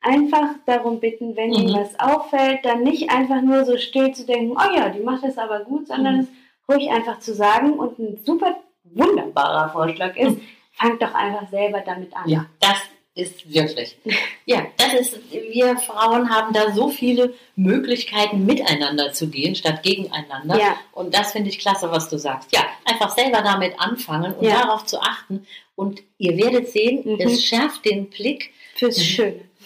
einfach 0.00 0.48
darum 0.66 1.00
bitten, 1.00 1.36
wenn 1.36 1.50
Mhm. 1.50 1.56
ihnen 1.56 1.74
was 1.74 1.98
auffällt, 1.98 2.64
dann 2.64 2.82
nicht 2.82 3.10
einfach 3.10 3.42
nur 3.42 3.64
so 3.64 3.76
still 3.78 4.12
zu 4.12 4.24
denken, 4.26 4.56
oh 4.56 4.76
ja, 4.76 4.88
die 4.90 5.00
macht 5.00 5.24
das 5.24 5.38
aber 5.38 5.60
gut, 5.60 5.88
sondern 5.88 6.14
Mhm. 6.16 6.20
es 6.20 6.28
ruhig 6.74 6.90
einfach 6.90 7.18
zu 7.18 7.34
sagen 7.34 7.72
und 7.74 7.98
ein 7.98 8.18
super 8.24 8.56
wunderbarer 8.84 9.70
Vorschlag 9.70 10.16
ist, 10.16 10.38
fangt 10.74 11.02
doch 11.02 11.14
einfach 11.14 11.48
selber 11.50 11.80
damit 11.80 12.14
an. 12.16 12.28
Ja, 12.28 12.46
das 12.60 12.78
ist 13.14 13.52
wirklich. 13.52 13.96
Ja, 14.46 14.62
das 14.78 14.94
ist, 14.94 15.18
wir 15.30 15.76
Frauen 15.76 16.30
haben 16.30 16.54
da 16.54 16.72
so 16.72 16.88
viele 16.88 17.34
Möglichkeiten, 17.54 18.46
miteinander 18.46 19.12
zu 19.12 19.28
gehen, 19.28 19.54
statt 19.54 19.82
gegeneinander. 19.82 20.56
Ja. 20.58 20.76
Und 20.92 21.12
das 21.14 21.32
finde 21.32 21.50
ich 21.50 21.58
klasse, 21.58 21.90
was 21.90 22.08
du 22.08 22.16
sagst. 22.16 22.50
Ja, 22.54 22.60
einfach 22.86 23.10
selber 23.14 23.42
damit 23.42 23.78
anfangen 23.78 24.32
und 24.34 24.46
Ja. 24.46 24.62
darauf 24.62 24.86
zu 24.86 24.98
achten. 25.02 25.46
Und 25.76 26.02
ihr 26.16 26.38
werdet 26.38 26.68
sehen, 26.68 27.02
Mhm. 27.04 27.20
es 27.20 27.44
schärft 27.44 27.84
den 27.84 28.08
Blick 28.08 28.54
Fürs 28.74 28.96
Mhm. 28.96 29.02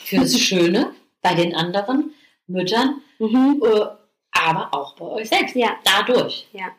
Schöne. 0.05 0.21
fürs 0.23 0.38
Schöne 0.41 0.95
bei 1.23 1.35
den 1.35 1.55
anderen 1.55 2.15
Müttern, 2.47 3.01
Mhm. 3.19 3.62
äh, 3.65 3.87
aber 4.33 4.75
auch 4.75 4.97
bei 4.97 5.07
euch 5.07 5.29
selbst. 5.29 5.55
Ja. 5.57 5.77
Dadurch. 5.85 6.47
Ja. 6.53 6.73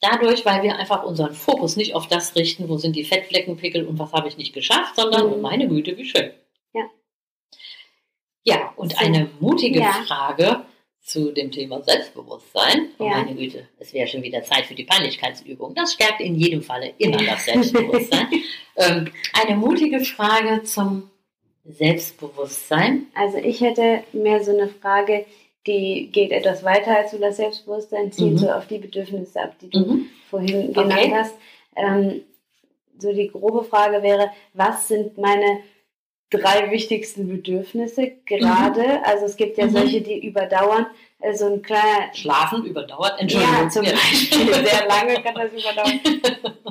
Dadurch, 0.00 0.46
weil 0.46 0.62
wir 0.62 0.76
einfach 0.76 1.02
unseren 1.04 1.34
Fokus 1.34 1.76
nicht 1.76 1.94
auf 1.94 2.06
das 2.08 2.34
richten, 2.34 2.68
wo 2.68 2.76
sind 2.78 2.96
die 2.96 3.04
Fettflecken, 3.04 3.56
Pickel 3.56 3.86
und 3.86 3.98
was 3.98 4.12
habe 4.12 4.28
ich 4.28 4.36
nicht 4.38 4.54
geschafft, 4.54 4.96
sondern, 4.96 5.30
Mhm. 5.36 5.40
meine 5.42 5.68
Güte, 5.68 5.96
wie 5.96 6.06
schön. 6.06 6.30
Ja. 6.72 6.84
Ja, 8.44 8.72
und 8.76 8.92
So. 8.92 8.98
eine 8.98 9.28
mutige 9.40 9.80
Ja. 9.80 9.92
Frage 10.06 10.64
zu 11.02 11.32
dem 11.32 11.50
Thema 11.50 11.82
Selbstbewusstsein. 11.82 12.88
Oh 12.98 13.04
Ja. 13.04 13.10
meine 13.18 13.34
Güte, 13.34 13.68
es 13.78 13.92
wäre 13.92 14.06
schon 14.06 14.22
wieder 14.22 14.42
Zeit 14.42 14.66
für 14.66 14.74
die 14.74 14.84
Peinlichkeitsübung. 14.84 15.74
Das 15.74 15.92
stärkt 15.94 16.20
in 16.20 16.34
jedem 16.36 16.62
Falle 16.62 16.94
immer 16.98 17.18
das 17.18 17.44
Selbstbewusstsein. 18.14 18.28
ähm, 18.76 19.08
eine 19.34 19.56
mutige 19.56 20.00
Frage 20.00 20.62
zum 20.62 21.10
Selbstbewusstsein. 21.64 23.06
Also 23.14 23.38
ich 23.38 23.60
hätte 23.60 24.02
mehr 24.12 24.42
so 24.42 24.52
eine 24.52 24.68
Frage, 24.68 25.24
die 25.66 26.08
geht 26.10 26.30
etwas 26.32 26.64
weiter 26.64 26.96
als 26.96 27.12
nur 27.12 27.20
das 27.20 27.36
Selbstbewusstsein, 27.36 28.12
zielt 28.12 28.32
Mhm. 28.34 28.38
so 28.38 28.50
auf 28.50 28.66
die 28.66 28.78
Bedürfnisse 28.78 29.40
ab, 29.42 29.54
die 29.60 29.70
du 29.70 29.78
Mhm. 29.78 30.06
vorhin 30.30 30.70
Okay. 30.70 30.72
genannt 30.72 31.12
hast. 31.14 31.34
Ähm, 31.76 32.22
so 32.98 33.12
die 33.12 33.28
grobe 33.28 33.64
Frage 33.64 34.02
wäre, 34.02 34.30
was 34.54 34.88
sind 34.88 35.16
meine 35.18 35.60
drei 36.30 36.70
wichtigsten 36.70 37.28
Bedürfnisse 37.28 38.12
gerade? 38.26 39.04
Also 39.04 39.26
es 39.26 39.36
gibt 39.36 39.58
ja 39.58 39.66
Mhm. 39.66 39.70
solche, 39.70 40.00
die 40.00 40.24
überdauern. 40.26 40.86
Äh, 41.20 41.34
So 41.34 41.46
ein 41.52 41.60
kleiner 41.60 42.14
Schlafen 42.14 42.64
überdauert. 42.64 43.14
Entschuldigung. 43.20 43.54
Ja, 43.64 43.68
zum 43.68 43.82
Beispiel. 43.84 44.54
Sehr 44.64 44.86
lange 44.88 45.14
kann 45.22 45.34
das 45.34 45.52
überdauern. 45.52 46.00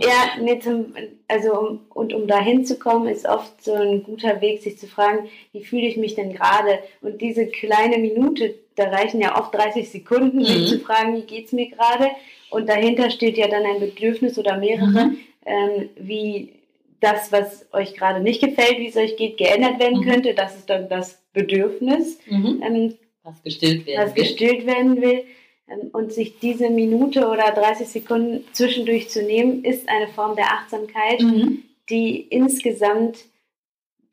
Ja, 0.01 0.41
nee, 0.41 0.59
zum, 0.59 0.93
also 1.27 1.51
um, 1.59 1.79
und 1.93 2.13
um 2.13 2.25
da 2.25 2.39
hinzukommen, 2.41 3.07
ist 3.07 3.27
oft 3.27 3.61
so 3.63 3.73
ein 3.73 4.01
guter 4.03 4.41
Weg, 4.41 4.61
sich 4.63 4.79
zu 4.79 4.87
fragen, 4.87 5.29
wie 5.51 5.63
fühle 5.63 5.85
ich 5.87 5.97
mich 5.97 6.15
denn 6.15 6.33
gerade? 6.33 6.79
Und 7.01 7.21
diese 7.21 7.45
kleine 7.47 7.97
Minute, 7.99 8.55
da 8.75 8.85
reichen 8.85 9.21
ja 9.21 9.37
oft 9.39 9.53
30 9.53 9.89
Sekunden, 9.89 10.43
sich 10.45 10.61
Mhm. 10.61 10.65
zu 10.67 10.79
fragen, 10.79 11.15
wie 11.17 11.23
geht's 11.27 11.51
mir 11.51 11.69
gerade? 11.69 12.09
Und 12.49 12.67
dahinter 12.69 13.11
steht 13.11 13.37
ja 13.37 13.47
dann 13.47 13.63
ein 13.65 13.79
Bedürfnis 13.79 14.39
oder 14.39 14.57
mehrere, 14.57 15.05
Mhm. 15.09 15.17
ähm, 15.45 15.89
wie 15.97 16.53
das, 16.99 17.31
was 17.31 17.65
euch 17.73 17.93
gerade 17.95 18.19
nicht 18.21 18.41
gefällt, 18.41 18.77
wie 18.79 18.88
es 18.88 18.97
euch 18.97 19.15
geht, 19.17 19.38
geändert 19.38 19.79
werden 19.79 19.99
Mhm. 20.01 20.05
könnte. 20.09 20.33
Das 20.33 20.55
ist 20.55 20.69
dann 20.69 20.89
das 20.89 21.21
Bedürfnis. 21.33 22.19
Mhm. 22.27 22.62
Ähm, 22.65 22.97
Was 23.23 23.41
gestillt 23.43 23.85
werden 23.85 24.05
was 24.07 24.15
will. 24.15 24.23
gestillt 24.23 24.65
werden 24.65 25.01
will. 25.01 25.23
Ähm, 25.67 25.89
Und 25.93 26.12
sich 26.13 26.39
diese 26.39 26.69
Minute 26.69 27.27
oder 27.27 27.51
30 27.51 27.88
Sekunden 27.88 28.43
zwischendurch 28.53 29.09
zu 29.09 29.21
nehmen, 29.23 29.63
ist 29.63 29.88
eine 29.88 30.07
Form 30.07 30.35
der 30.35 30.51
Achtsamkeit, 30.53 31.21
Mhm. 31.21 31.63
die 31.89 32.21
insgesamt 32.21 33.25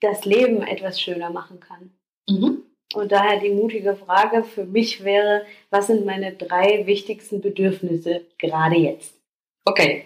das 0.01 0.25
Leben 0.25 0.63
etwas 0.63 1.01
schöner 1.01 1.31
machen 1.31 1.59
kann. 1.61 1.91
Mhm. 2.29 2.63
Und 2.95 3.11
daher 3.13 3.41
die 3.41 3.51
mutige 3.51 3.97
Frage 3.97 4.45
für 4.45 4.65
mich 4.65 5.03
wäre, 5.05 5.45
was 5.71 5.89
sind 5.89 6.05
meine 6.07 6.33
drei 6.33 6.87
wichtigsten 6.87 7.41
Bedürfnisse 7.41 8.23
gerade 8.39 8.77
jetzt? 8.77 9.15
Okay. 9.65 10.05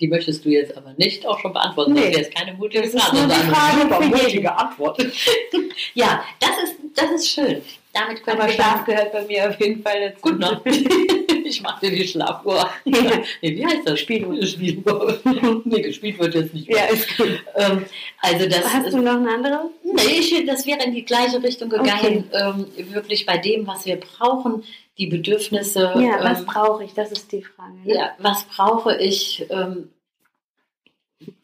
Die 0.00 0.08
möchtest 0.08 0.44
du 0.44 0.48
jetzt 0.48 0.76
aber 0.76 0.94
nicht 0.96 1.26
auch 1.26 1.38
schon 1.38 1.52
beantworten. 1.52 1.92
Nee. 1.92 2.00
Das 2.00 2.10
wäre 2.10 2.20
jetzt 2.22 2.34
keine 2.34 2.54
mutige 2.54 2.82
Das 2.82 2.94
ist 2.94 3.02
Frage, 3.02 3.16
sondern 3.18 3.40
Frage 3.40 3.94
eine 3.94 4.04
jeden. 4.06 4.22
mutige 4.22 4.58
Antwort. 4.58 5.06
ja, 5.94 6.24
das 6.40 6.50
ist, 6.64 6.76
das 6.94 7.10
ist 7.12 7.28
schön. 7.28 7.62
Damit 7.92 8.22
können 8.22 8.40
Aber 8.40 8.48
wir 8.48 8.54
Schlaf 8.54 8.84
gehört 8.84 9.12
bei 9.12 9.22
mir 9.24 9.48
auf 9.48 9.60
jeden 9.60 9.82
Fall 9.82 10.00
dazu. 10.00 10.22
Gut, 10.22 10.38
ne? 10.38 10.60
Ich 11.50 11.62
mache 11.62 11.84
dir 11.84 11.96
die 11.96 12.06
Schlafuhr. 12.06 12.70
nee, 12.84 13.02
wie 13.42 13.66
heißt 13.66 13.80
das? 13.84 13.98
Spieluhr. 13.98 14.40
Spieluhr. 14.46 15.18
nee, 15.64 15.82
gespielt 15.82 16.16
wird 16.20 16.36
jetzt 16.36 16.54
nicht 16.54 16.68
mehr. 16.68 16.78
Ja, 16.78 16.84
ist 16.84 17.16
gut. 17.16 17.42
Ähm, 17.56 17.86
also 18.20 18.48
das 18.48 18.72
Hast 18.72 18.92
du 18.92 18.98
noch 18.98 19.16
eine 19.16 19.34
andere? 19.34 19.70
Nee, 19.82 20.20
ich, 20.20 20.46
das 20.46 20.64
wäre 20.64 20.84
in 20.84 20.94
die 20.94 21.04
gleiche 21.04 21.42
Richtung 21.42 21.68
gegangen. 21.68 22.30
Ähm, 22.32 22.66
wirklich 22.92 23.26
bei 23.26 23.36
dem, 23.36 23.66
was 23.66 23.84
wir 23.84 23.96
brauchen, 23.96 24.62
die 25.00 25.06
Bedürfnisse. 25.06 25.92
Ja, 25.98 26.22
was 26.22 26.40
ähm, 26.40 26.46
brauche 26.46 26.84
ich? 26.84 26.94
Das 26.94 27.10
ist 27.10 27.32
die 27.32 27.42
Frage. 27.42 27.72
Ne? 27.84 27.94
ja, 27.94 28.10
was 28.18 28.44
brauche 28.44 28.96
ich? 28.98 29.46
Ähm, 29.50 29.90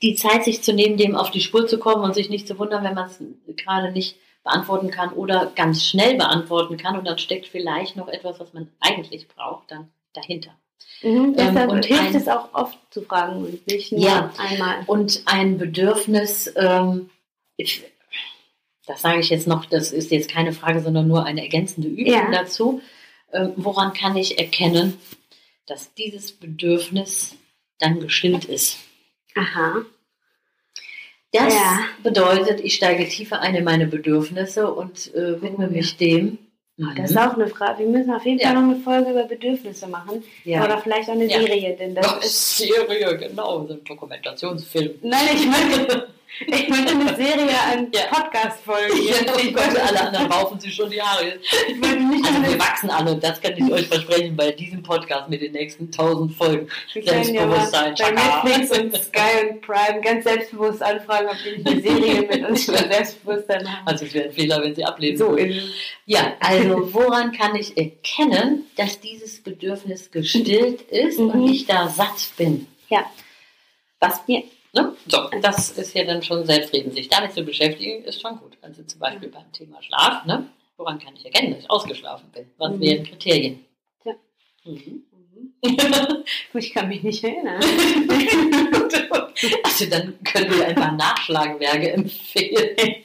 die 0.03 0.15
Zeit 0.15 0.45
sich 0.45 0.63
zu 0.63 0.73
nehmen, 0.73 0.97
dem 0.97 1.17
auf 1.17 1.31
die 1.31 1.41
Spur 1.41 1.67
zu 1.67 1.79
kommen 1.79 2.03
und 2.05 2.15
sich 2.15 2.31
nicht 2.31 2.47
zu 2.47 2.59
wundern, 2.59 2.83
wenn 2.85 2.95
man 2.95 3.07
es 3.07 3.19
gerade 3.57 3.93
nicht 3.93 4.17
beantworten 4.43 4.91
kann 4.91 5.13
oder 5.13 5.53
ganz 5.55 5.85
schnell 5.85 6.17
beantworten 6.17 6.77
kann 6.77 6.97
und 6.99 7.07
dann 7.07 7.19
steckt 7.19 7.47
vielleicht 7.49 7.97
noch 7.97 8.09
etwas, 8.09 8.39
was 8.41 8.55
man 8.55 8.69
eigentlich 8.81 9.27
braucht, 9.29 9.71
dann 9.71 9.91
dahinter. 10.15 10.53
Mhm, 11.03 11.09
Ähm, 11.11 11.35
deshalb 11.37 11.71
und 11.71 11.85
hilft 11.85 12.03
ein- 12.03 12.15
es 12.17 12.29
auch 12.29 12.55
oft 12.55 12.79
zu 12.91 13.03
fragen 13.03 13.45
und 13.45 13.67
nicht 13.67 13.93
nur 13.93 14.01
Ja. 14.01 14.33
einmal. 14.39 14.77
Und 14.87 15.23
ein 15.27 15.59
Bedürfnis, 15.59 16.53
ähm, 16.57 17.11
ich, 17.57 17.85
das 18.87 19.03
sage 19.03 19.21
ich 19.21 19.29
jetzt 19.31 19.47
noch, 19.49 19.65
das 19.67 19.93
ist 19.93 20.11
jetzt 20.11 20.31
keine 20.31 20.53
Frage, 20.53 20.81
sondern 20.81 21.09
nur 21.09 21.25
eine 21.25 21.43
ergänzende 21.43 21.89
Übung 21.89 22.07
Ja. 22.07 22.31
dazu. 22.31 22.81
Ähm, 23.37 23.53
woran 23.57 23.93
kann 23.93 24.17
ich 24.17 24.39
erkennen, 24.39 24.99
dass 25.67 25.93
dieses 25.95 26.33
Bedürfnis 26.33 27.37
dann 27.79 28.01
gestillt 28.01 28.45
ist? 28.47 28.79
Aha. 29.35 29.85
Das 31.33 31.53
Ja. 31.55 31.81
bedeutet, 32.03 32.61
ich 32.61 32.75
steige 32.75 33.07
tiefer 33.09 33.41
ein 33.41 33.55
in 33.55 33.65
meine 33.65 33.87
Bedürfnisse 33.87 34.73
und 34.73 35.15
äh, 35.15 35.41
widme 35.43 35.67
Oh, 35.67 35.71
ja. 35.71 35.77
mich 35.77 35.97
dem, 35.97 36.39
Oh, 36.79 36.85
das 36.95 37.11
ist 37.11 37.17
auch 37.17 37.33
eine 37.33 37.47
Frage. 37.49 37.79
Wir 37.79 37.87
müssen 37.87 38.11
auf 38.13 38.25
jeden 38.27 38.39
Fall 38.39 38.53
Ja. 38.53 38.61
noch 38.61 38.71
eine 38.71 38.81
Folge 38.83 39.11
über 39.11 39.25
Bedürfnisse 39.25 39.87
machen. 39.87 40.23
Ja. 40.45 40.63
Oder 40.63 40.77
vielleicht 40.79 41.09
auch 41.09 41.15
eine 41.15 41.25
Ja. 41.25 41.41
Serie, 41.41 41.75
denn 41.75 41.95
das 41.95 42.07
Ach, 42.07 42.23
ist. 42.23 42.59
Serie, 42.59 43.17
genau, 43.17 43.67
so 43.67 43.73
ein 43.73 43.83
Dokumentationsfilm. 43.85 44.95
Nein, 45.03 45.27
ich 45.35 45.47
meine, 45.47 46.09
ich 46.47 46.69
meine 46.69 46.91
eine 46.91 47.17
Serie 47.17 47.57
an 47.73 47.89
Ja. 47.93 48.03
Podcast-Folgen. 48.11 48.97
Ja, 49.07 49.17
ich, 49.39 49.49
oh 49.49 49.53
Gott, 49.53 49.67
wollte, 49.69 49.83
alle 49.83 50.01
anderen 50.07 50.27
raufen 50.33 50.61
sich 50.61 50.75
schon 50.75 50.91
die 50.91 51.01
Haare. 51.01 51.39
ich 51.69 51.81
wollte 51.81 52.03
nicht 52.03 52.25
Also 52.27 52.43
wir 52.43 52.59
wachsen 52.59 52.91
alle, 52.91 53.17
das 53.17 53.41
kann 53.41 53.53
ich 53.57 53.73
euch 53.73 53.87
versprechen 53.87 54.37
bei 54.37 54.51
diesem 54.53 54.83
Podcast 54.83 55.29
mit 55.29 55.41
den 55.43 55.53
nächsten 55.53 55.91
tausend 55.91 56.35
Folgen. 56.37 56.69
wir 56.93 57.03
können 57.05 57.35
ja 57.35 57.49
Selbstbewusstsein, 57.49 57.95
bei. 57.95 58.11
Netflix 58.11 58.79
und 58.79 58.97
Sky 58.97 59.49
und 59.51 59.61
Prime 59.63 60.01
ganz 60.03 60.25
selbstbewusst 60.25 60.83
anfragen, 60.83 61.29
ob 61.29 61.37
die 61.45 61.57
nicht 61.63 61.67
eine 61.69 61.81
Serie 61.83 62.23
mit 62.23 62.49
uns 62.49 62.69
über 62.69 62.79
Selbstbewusstsein 62.79 63.73
haben. 63.73 63.87
Also 63.87 64.05
es 64.05 64.15
wäre 64.15 64.27
ein 64.29 64.33
Fehler, 64.33 64.63
wenn 64.63 64.75
sie 64.75 64.85
ablehnen. 64.85 65.17
So 65.19 65.35
ist 65.35 65.57
es. 65.57 65.71
Ja, 66.07 66.35
also 66.41 66.93
woran 66.95 67.33
kann 67.33 67.55
ich 67.57 67.77
erkennen, 67.77 68.65
dass 68.77 69.01
dieses 69.01 69.43
Bedürfnis 69.43 70.11
gestillt 70.11 70.83
ist 70.83 71.19
Mhm. 71.19 71.31
und 71.31 71.49
ich 71.51 71.67
da 71.67 71.89
satt 71.89 72.31
bin? 72.37 72.67
Ja. 72.89 73.05
Was 74.01 74.21
Ja. 74.27 74.41
Ne? 74.77 74.93
So, 75.09 75.31
das 75.41 75.71
ist 75.71 75.95
ja 75.95 76.05
dann 76.05 76.23
schon 76.23 76.45
selbstredend. 76.45 76.93
Sich 76.95 77.09
damit 77.09 77.33
zu 77.33 77.43
beschäftigen, 77.43 78.05
ist 78.05 78.21
schon 78.21 78.37
gut. 78.39 78.59
Also 78.61 78.83
zum 78.83 79.01
Beispiel 79.01 79.29
beim 79.31 79.51
Thema 79.53 79.83
Schlaf, 79.83 80.25
ne? 80.27 80.47
Woran 80.77 80.99
kann 80.99 81.15
ich 81.17 81.25
erkennen, 81.25 81.53
dass 81.55 81.61
ich 81.65 81.71
ausgeschlafen 81.71 82.29
bin? 82.33 82.45
Was 82.59 82.73
Mhm. 82.73 82.81
wären 82.81 83.05
Kriterien? 83.05 83.65
Tja. 84.03 84.13
Mhm. 84.65 85.03
Ich 86.55 86.73
kann 86.73 86.89
mich 86.89 87.03
nicht 87.03 87.23
erinnern. 87.25 87.61
Also 89.65 89.85
dann 89.91 90.19
können 90.25 90.51
wir 90.51 90.67
einfach 90.67 90.93
Nachschlagewerke 90.93 91.93
empfehlen. 91.93 92.97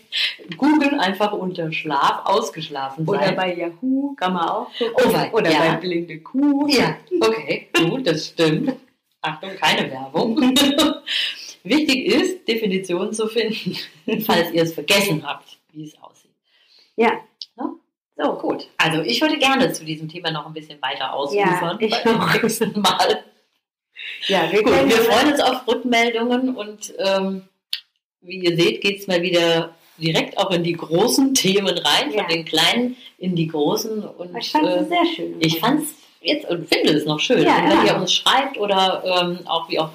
Google 0.55 0.97
einfach 0.97 1.33
unter 1.33 1.71
Schlaf 1.73 2.21
ausgeschlafen 2.25 3.05
sein. 3.05 3.15
Oder 3.15 3.31
bei 3.33 3.53
Yahoo 3.53 4.13
kann 4.15 4.31
man 4.33 4.47
auch 4.47 4.67
gucken. 4.77 4.93
Oh, 5.05 5.11
bei- 5.11 5.31
Oder 5.33 5.51
ja. 5.51 5.59
bei 5.59 5.75
Blinde 5.75 6.19
Kuh. 6.21 6.67
Ja, 6.69 6.95
okay, 7.19 7.67
gut, 7.77 8.07
das 8.07 8.27
stimmt. 8.27 8.73
Achtung, 9.19 9.49
keine 9.59 9.91
Werbung. 9.91 10.37
Wichtig 11.63 12.05
ist, 12.07 12.47
Definitionen 12.47 13.13
zu 13.13 13.27
finden, 13.27 13.77
falls 14.25 14.51
ihr 14.51 14.63
es 14.63 14.73
vergessen 14.73 15.25
habt, 15.25 15.57
wie 15.73 15.83
es 15.85 15.95
aussieht. 16.01 16.31
Ja. 16.95 17.11
Ja? 17.57 17.69
So, 18.17 18.33
gut. 18.33 18.67
Also 18.77 19.01
ich 19.01 19.21
würde 19.21 19.37
gerne 19.37 19.71
zu 19.71 19.83
diesem 19.85 20.09
Thema 20.09 20.31
noch 20.31 20.45
ein 20.45 20.53
bisschen 20.53 20.81
weiter 20.81 21.13
ausufern. 21.13 21.77
ich 21.79 21.95
beim 22.03 22.31
nächsten 22.41 22.79
Mal. 22.81 23.23
Ja, 24.27 24.51
wir 24.51 24.63
Gut, 24.63 24.73
wir 24.73 24.87
ja- 24.87 24.97
freuen 24.97 25.31
uns 25.31 25.41
auf 25.41 25.67
Rückmeldungen 25.67 26.55
und 26.55 26.93
ähm, 26.97 27.43
wie 28.21 28.39
ihr 28.39 28.55
seht, 28.55 28.81
geht 28.81 28.99
es 28.99 29.07
mal 29.07 29.21
wieder 29.21 29.75
direkt 29.97 30.37
auch 30.37 30.51
in 30.51 30.63
die 30.63 30.73
großen 30.73 31.33
Themen 31.35 31.77
rein, 31.77 32.11
Ja. 32.11 32.23
von 32.23 32.27
den 32.31 32.45
kleinen 32.45 32.97
in 33.17 33.35
die 33.35 33.47
großen. 33.47 34.03
Und, 34.03 34.35
Ich 34.37 34.51
fand 34.51 34.67
äh, 34.67 34.75
es 34.77 34.89
sehr 34.89 35.05
schön. 35.15 35.35
ich 35.39 35.59
fand 35.59 35.83
es 35.83 35.93
jetzt 36.21 36.47
und 36.49 36.67
finde 36.73 36.93
es 36.93 37.05
noch 37.05 37.19
schön. 37.19 37.43
Ja, 37.43 37.57
und 37.57 37.63
wenn 37.69 37.85
ja. 37.85 37.93
ihr 37.93 37.95
uns 38.01 38.13
schreibt 38.13 38.57
oder 38.57 39.03
ähm, 39.05 39.39
auch 39.47 39.69
wie 39.69 39.79
auch 39.79 39.89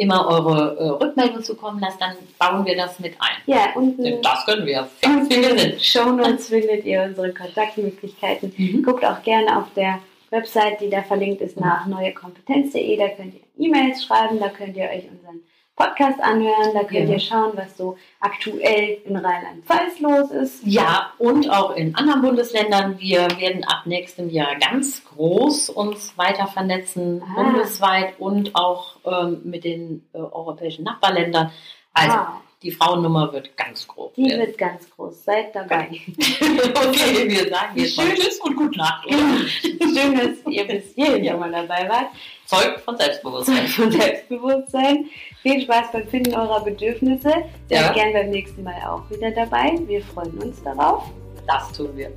immer 0.00 0.26
eure 0.26 0.76
äh, 0.78 0.88
Rückmeldung 1.04 1.42
zukommen 1.42 1.78
lasst, 1.78 2.00
dann 2.00 2.16
bauen 2.38 2.64
wir 2.64 2.74
das 2.74 2.98
mit 2.98 3.14
ein. 3.18 3.36
Ja, 3.46 3.72
unten 3.74 4.02
Denn 4.02 4.22
das 4.22 4.46
können 4.46 4.66
wir 4.66 4.88
fix, 4.98 5.28
in 5.28 5.56
den 5.56 5.78
Shownotes 5.78 6.48
findet 6.48 6.84
ihr 6.86 7.02
unsere 7.02 7.32
Kontaktmöglichkeiten. 7.32 8.52
Mhm. 8.56 8.82
Guckt 8.82 9.04
auch 9.04 9.22
gerne 9.22 9.58
auf 9.58 9.66
der 9.76 10.00
Website, 10.30 10.80
die 10.80 10.88
da 10.88 11.02
verlinkt 11.02 11.42
ist, 11.42 11.60
nach 11.60 11.86
neuekompetenz.de. 11.86 12.96
Da 12.96 13.08
könnt 13.08 13.34
ihr 13.34 13.40
E-Mails 13.66 14.04
schreiben, 14.04 14.40
da 14.40 14.48
könnt 14.48 14.76
ihr 14.76 14.84
euch 14.84 15.04
unseren 15.10 15.42
Podcast 15.80 16.20
anhören, 16.20 16.74
da 16.74 16.80
könnt 16.84 17.08
Ja. 17.08 17.14
ihr 17.14 17.18
schauen, 17.20 17.52
was 17.54 17.74
so 17.76 17.96
aktuell 18.20 18.98
in 19.06 19.16
Rheinland-Pfalz 19.16 19.98
los 20.00 20.30
ist. 20.30 20.62
Ja, 20.66 21.12
und 21.18 21.48
auch 21.50 21.74
in 21.74 21.94
anderen 21.94 22.20
Bundesländern. 22.20 22.98
Wir 22.98 23.28
werden 23.38 23.64
ab 23.64 23.86
nächstem 23.86 24.28
Jahr 24.28 24.56
ganz 24.56 25.02
groß 25.06 25.70
uns 25.70 26.16
weiter 26.18 26.46
vernetzen, 26.48 27.22
Ah. 27.24 27.42
bundesweit 27.42 28.14
und 28.18 28.54
auch 28.54 28.96
ähm, 29.06 29.40
mit 29.44 29.64
den 29.64 30.04
äh, 30.12 30.18
europäischen 30.18 30.84
Nachbarländern. 30.84 31.50
Also 31.94 32.16
Ah, 32.16 32.40
die 32.62 32.70
Frauennummer 32.72 33.32
wird 33.32 33.56
ganz 33.56 33.88
groß 33.88 34.12
die 34.16 34.24
werden. 34.26 34.40
wird 34.46 34.58
ganz 34.58 34.90
groß. 34.90 35.24
Seid 35.24 35.54
dabei. 35.54 35.88
okay, 36.18 37.26
wir 37.28 37.48
sagen 37.48 37.72
jetzt 37.76 37.96
mal 37.96 38.06
Schön. 38.06 38.16
Tschüss 38.16 38.38
und 38.40 38.54
Gute 38.56 38.78
Nacht. 38.78 39.06
Oder? 39.06 39.16
Schön, 39.48 40.14
dass 40.14 40.52
ihr 40.52 40.66
bis 40.66 40.94
hierhin 40.94 41.24
Ja. 41.24 41.32
schon 41.32 41.40
mal 41.40 41.50
dabei 41.52 41.88
wart. 41.88 42.08
Zeugt 42.50 42.80
von 42.80 42.96
Selbstbewusstsein. 42.96 43.56
Zeug 43.56 43.68
von 43.70 43.90
Selbstbewusstsein. 43.92 45.04
Viel 45.42 45.62
Spaß 45.62 45.92
beim 45.92 46.06
Finden 46.08 46.34
eurer 46.34 46.62
Bedürfnisse. 46.64 47.28
Seid 47.30 47.44
Ja. 47.70 47.92
gern 47.92 48.12
beim 48.12 48.30
nächsten 48.30 48.62
Mal 48.64 48.74
auch 48.88 49.08
wieder 49.10 49.30
dabei. 49.30 49.78
Wir 49.86 50.02
freuen 50.02 50.36
uns 50.38 50.62
darauf. 50.62 51.04
Das 51.46 51.72
tun 51.72 51.88
wir. 51.96 52.10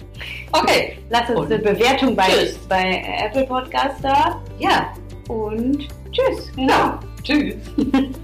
Okay, 0.52 0.98
Lasst 1.10 1.30
uns 1.32 1.40
Und 1.40 1.46
eine 1.54 1.60
Bewertung 1.62 2.16
bei, 2.16 2.24
tschüss. 2.28 2.58
bei 2.68 3.04
Apple 3.26 3.46
Podcast 3.46 3.96
da. 4.04 4.42
ja, 4.60 4.94
Und 5.30 5.88
tschüss. 6.12 6.52
genau. 6.56 7.00
Tschüss. 7.24 7.56